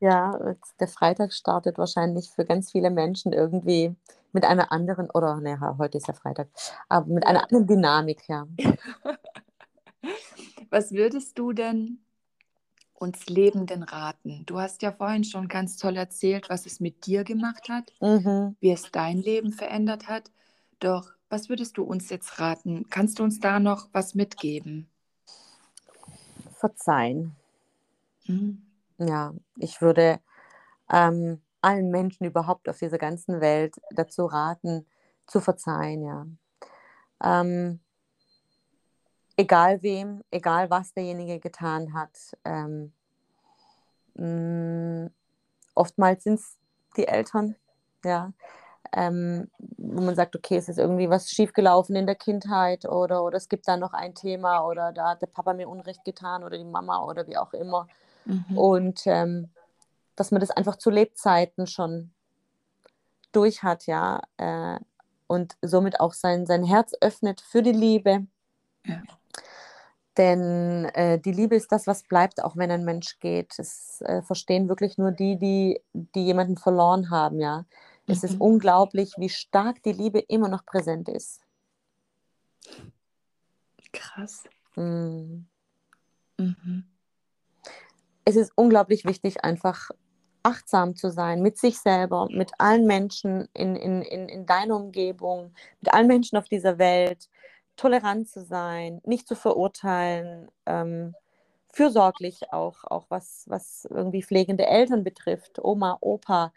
[0.00, 3.94] Ja, der Freitag startet wahrscheinlich für ganz viele Menschen irgendwie
[4.34, 6.48] mit einer anderen, oder naja, heute ist ja Freitag,
[6.88, 8.46] aber mit einer anderen Dynamik, ja.
[10.70, 12.00] Was würdest du denn
[12.94, 14.42] uns Lebenden raten?
[14.46, 18.56] Du hast ja vorhin schon ganz toll erzählt, was es mit dir gemacht hat, Mhm.
[18.60, 20.30] wie es dein Leben verändert hat.
[20.80, 22.88] Doch was würdest du uns jetzt raten?
[22.90, 24.88] Kannst du uns da noch was mitgeben?
[26.54, 27.36] Verzeihen.
[28.26, 28.62] Mhm.
[28.98, 30.20] Ja, ich würde
[30.90, 34.86] ähm, allen Menschen überhaupt auf dieser ganzen Welt dazu raten,
[35.26, 36.26] zu verzeihen, ja.
[37.22, 37.80] Ähm,
[39.36, 42.36] egal wem, egal was derjenige getan hat.
[42.44, 42.92] Ähm,
[44.14, 45.10] mh,
[45.74, 46.56] oftmals sind es
[46.96, 47.56] die Eltern,
[48.04, 48.32] ja,
[48.92, 53.36] ähm, wo man sagt, okay, es ist irgendwie was schiefgelaufen in der Kindheit oder, oder
[53.36, 56.56] es gibt da noch ein Thema oder da hat der Papa mir Unrecht getan oder
[56.56, 57.88] die Mama oder wie auch immer.
[58.24, 58.58] Mhm.
[58.58, 59.50] Und ähm,
[60.16, 62.12] dass man das einfach zu Lebzeiten schon
[63.32, 64.78] durch hat, ja, äh,
[65.26, 68.26] und somit auch sein, sein Herz öffnet für die Liebe.
[68.84, 69.02] Ja.
[70.16, 73.58] Denn äh, die Liebe ist das, was bleibt, auch wenn ein Mensch geht.
[73.58, 77.64] Das äh, verstehen wirklich nur die, die, die jemanden verloren haben, ja.
[78.06, 78.42] Es ist Mhm.
[78.42, 81.40] unglaublich, wie stark die Liebe immer noch präsent ist.
[83.92, 84.44] Krass.
[84.76, 85.46] Mm.
[86.36, 86.84] Mhm.
[88.24, 89.90] es ist unglaublich wichtig, einfach
[90.44, 95.52] achtsam zu sein mit sich selber, mit allen Menschen in, in, in, in deiner Umgebung,
[95.80, 97.28] mit allen Menschen auf dieser Welt,
[97.76, 101.14] tolerant zu sein, nicht zu verurteilen, ähm,
[101.72, 106.52] fürsorglich auch, auch was, was irgendwie pflegende Eltern betrifft, Oma, Opa,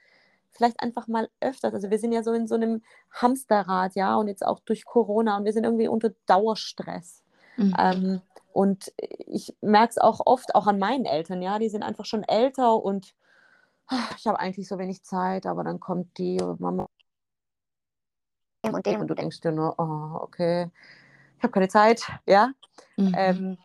[0.52, 1.74] vielleicht einfach mal öfters.
[1.74, 5.38] Also wir sind ja so in so einem Hamsterrad, ja, und jetzt auch durch Corona
[5.38, 7.24] und wir sind irgendwie unter Dauerstress.
[7.56, 7.76] Mhm.
[7.80, 8.22] Ähm,
[8.54, 12.24] und ich merke es auch oft, auch an meinen Eltern, ja, die sind einfach schon
[12.24, 13.14] älter und
[14.18, 16.88] ich habe eigentlich so wenig Zeit, aber dann kommt die Mama
[18.64, 20.70] und dem und du denkst dir nur, oh, okay,
[21.38, 22.52] ich habe keine Zeit, ja.
[22.98, 23.16] Mhm.
[23.18, 23.58] Ähm,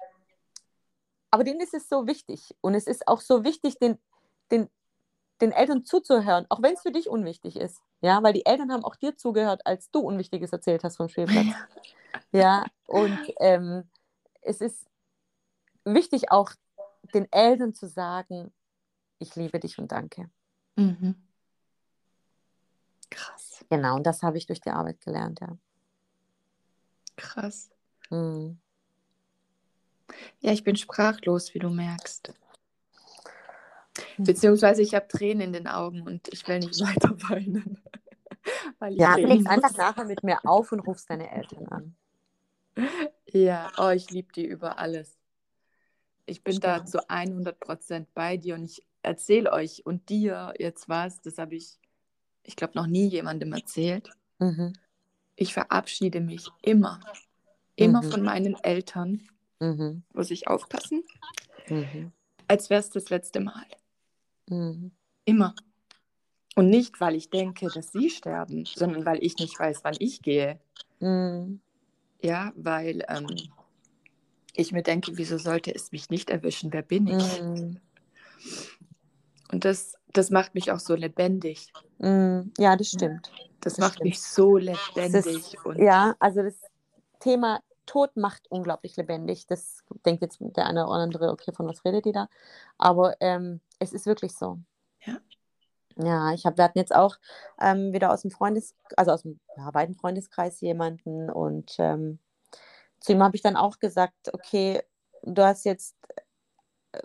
[1.31, 3.99] aber denen ist es so wichtig und es ist auch so wichtig, den,
[4.51, 4.69] den,
[5.41, 8.85] den Eltern zuzuhören, auch wenn es für dich unwichtig ist, ja, weil die Eltern haben
[8.85, 11.47] auch dir zugehört, als du Unwichtiges erzählt hast vom Spielplatz.
[12.31, 13.89] Ja, und ähm,
[14.43, 14.87] es ist
[15.85, 16.51] wichtig auch
[17.15, 18.53] den Eltern zu sagen,
[19.23, 20.29] ich liebe dich und danke.
[20.77, 21.15] Mhm.
[23.11, 23.65] Krass.
[23.71, 25.57] Genau, und das habe ich durch die Arbeit gelernt, ja.
[27.17, 27.71] Krass.
[28.11, 28.59] Mhm.
[30.41, 32.35] Ja, ich bin sprachlos, wie du merkst.
[34.19, 37.81] Beziehungsweise ich habe Tränen in den Augen und ich will nicht weiter weinen.
[38.79, 41.97] Weil ich ja, du legst einfach nachher mit mir auf und rufst deine Eltern an.
[43.27, 45.19] Ja, oh, ich liebe die über alles.
[46.27, 46.65] Ich bin Stimmt.
[46.65, 51.39] da zu 100 Prozent bei dir und ich erzähle euch und dir jetzt was, das
[51.39, 51.79] habe ich,
[52.45, 54.11] ich glaube, noch nie jemandem erzählt.
[54.39, 54.73] Mhm.
[55.37, 57.01] Ich verabschiede mich immer,
[57.77, 58.11] immer mhm.
[58.11, 59.23] von meinen Eltern.
[59.61, 60.03] Mhm.
[60.13, 61.05] Muss ich aufpassen?
[61.69, 62.13] Mhm.
[62.49, 63.67] Als wäre es das letzte Mal.
[64.49, 64.93] Mhm.
[65.25, 65.55] Immer.
[66.55, 70.21] Und nicht, weil ich denke, dass sie sterben, sondern weil ich nicht weiß, wann ich
[70.21, 70.61] gehe.
[71.01, 71.61] Mhm.
[72.21, 73.27] Ja, weil ähm,
[74.55, 76.73] ich mir denke, wieso sollte es mich nicht erwischen?
[76.73, 77.41] Wer bin ich?
[79.53, 81.73] Und das, das macht mich auch so lebendig.
[81.99, 82.53] Mhm.
[82.59, 83.31] Ja, das stimmt.
[83.61, 84.11] Das, das macht stimmt.
[84.11, 85.27] mich so lebendig.
[85.27, 86.57] Ist, ja, also das
[87.21, 89.47] Thema Tod macht unglaublich lebendig.
[89.47, 92.29] Das denkt jetzt der eine oder andere, okay, von was redet die da?
[92.79, 94.59] Aber ähm, es ist wirklich so.
[95.05, 95.19] Ja.
[95.97, 97.17] Ja, ich habe, wir hatten jetzt auch
[97.61, 102.19] ähm, wieder aus dem Freundes, also aus dem ja, weiten Freundeskreis jemanden und ähm,
[102.99, 104.81] zu ihm habe ich dann auch gesagt, okay,
[105.23, 105.97] du hast jetzt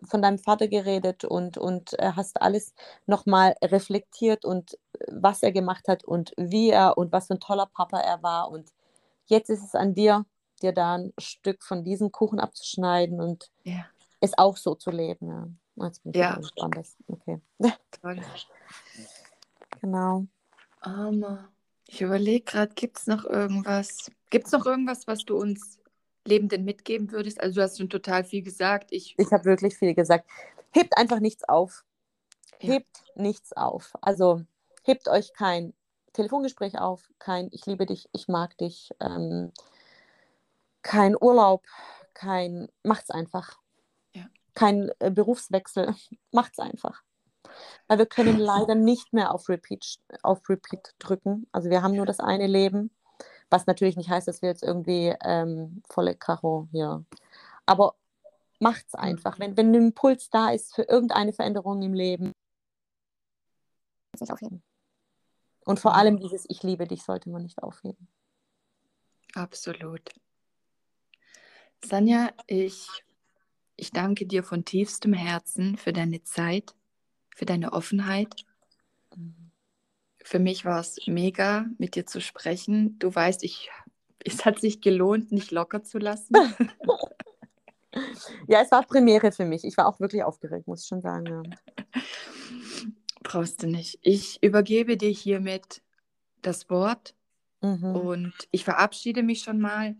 [0.04, 2.74] von deinem Vater geredet und, und äh, hast alles
[3.06, 7.40] nochmal reflektiert und äh, was er gemacht hat und wie er und was für ein
[7.40, 8.50] toller Papa er war.
[8.52, 8.72] Und
[9.26, 10.26] jetzt ist es an dir,
[10.62, 13.86] dir da ein Stück von diesem Kuchen abzuschneiden und ja.
[14.20, 15.28] es auch so zu leben.
[15.28, 15.86] Ja.
[15.86, 16.40] Jetzt bin ich ja.
[16.60, 16.96] anders.
[17.08, 17.40] Okay.
[18.02, 18.22] Toll.
[19.82, 20.26] Genau.
[20.82, 21.50] Armer.
[21.88, 24.12] Ich überlege gerade, gibt es noch irgendwas?
[24.30, 25.80] Gibt es noch irgendwas, was du uns
[26.28, 27.42] Lebenden mitgeben würdest?
[27.42, 28.92] Also du hast schon total viel gesagt.
[28.92, 30.30] Ich, ich habe wirklich viel gesagt.
[30.72, 31.84] Hebt einfach nichts auf.
[32.60, 33.22] Hebt ja.
[33.22, 33.94] nichts auf.
[34.02, 34.44] Also
[34.84, 35.74] hebt euch kein
[36.14, 39.52] Telefongespräch auf, kein Ich liebe dich, ich mag dich, ähm,
[40.82, 41.64] kein Urlaub,
[42.14, 43.60] kein Macht's einfach
[44.58, 45.94] kein äh, Berufswechsel.
[46.32, 47.04] Macht's einfach.
[47.88, 51.48] Weil wir können leider nicht mehr auf Repeat, auf Repeat drücken.
[51.52, 52.90] Also wir haben nur das eine Leben,
[53.50, 57.06] was natürlich nicht heißt, dass wir jetzt irgendwie ähm, volle Karo hier.
[57.66, 57.96] Aber
[58.60, 59.40] macht's einfach.
[59.40, 62.34] Wenn, wenn ein Impuls da ist für irgendeine Veränderung im Leben,
[64.30, 64.64] aufheben.
[65.66, 68.08] Und vor allem dieses Ich liebe dich sollte man nicht aufheben.
[69.36, 70.10] Absolut.
[71.84, 72.88] Sanja, ich
[73.76, 76.74] ich danke dir von tiefstem Herzen für deine Zeit,
[77.36, 78.34] für deine Offenheit.
[80.28, 83.00] Für mich war es mega, mit dir zu sprechen.
[83.00, 83.70] Du weißt, ich,
[84.26, 86.34] es hat sich gelohnt, nicht locker zu lassen.
[88.50, 89.64] ja, es war Premiere für mich.
[89.64, 91.28] Ich war auch wirklich aufgeregt, muss ich schon sagen.
[91.46, 92.02] Ja.
[93.24, 94.00] Brauchst du nicht.
[94.02, 95.82] Ich übergebe dir hiermit
[96.42, 97.16] das Wort
[97.62, 97.96] mhm.
[97.96, 99.96] und ich verabschiede mich schon mal.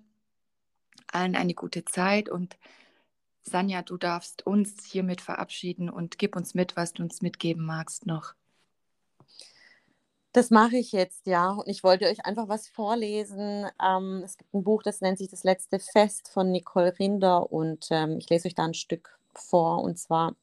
[1.10, 2.58] Allen eine gute Zeit und
[3.44, 8.06] Sanja, du darfst uns hiermit verabschieden und gib uns mit, was du uns mitgeben magst
[8.06, 8.34] noch.
[10.38, 11.50] Das mache ich jetzt, ja.
[11.50, 13.66] Und ich wollte euch einfach was vorlesen.
[13.84, 17.88] Ähm, es gibt ein Buch, das nennt sich Das letzte Fest von Nicole Rinder und
[17.90, 19.82] ähm, ich lese euch da ein Stück vor.
[19.82, 20.36] Und zwar,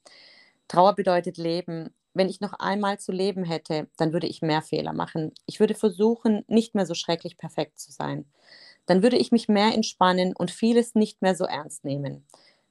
[0.67, 1.95] Trauer bedeutet Leben.
[2.13, 5.31] Wenn ich noch einmal zu leben hätte, dann würde ich mehr Fehler machen.
[5.47, 8.25] Ich würde versuchen, nicht mehr so schrecklich perfekt zu sein.
[8.87, 12.27] Dann würde ich mich mehr entspannen und vieles nicht mehr so ernst nehmen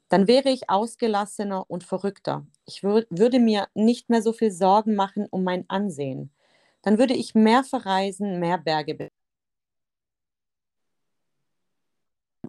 [0.09, 2.45] dann wäre ich ausgelassener und verrückter.
[2.67, 6.29] Ich wür würde mir nicht mehr so viel Sorgen machen um mein Ansehen.
[6.83, 9.09] Dann würde ich mehr verreisen, mehr Berge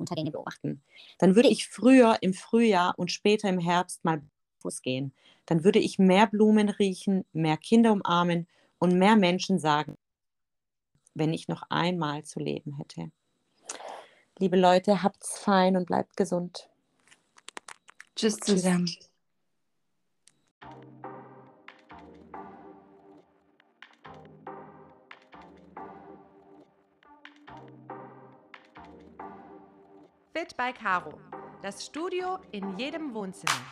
[0.05, 0.82] unter denen beobachten.
[1.18, 4.22] Dann würde ich früher im Frühjahr und später im Herbst mal
[4.59, 5.12] Fuß gehen.
[5.47, 8.47] Dann würde ich mehr Blumen riechen, mehr Kinder umarmen
[8.78, 9.97] und mehr Menschen sagen,
[11.14, 13.11] wenn ich noch einmal zu leben hätte.
[14.39, 16.68] Liebe Leute, habt's fein und bleibt gesund.
[18.16, 18.89] Tschüss zusammen.
[30.45, 31.18] Fit bei Caro.
[31.62, 33.64] Das Studio in jedem Wohnzimmer.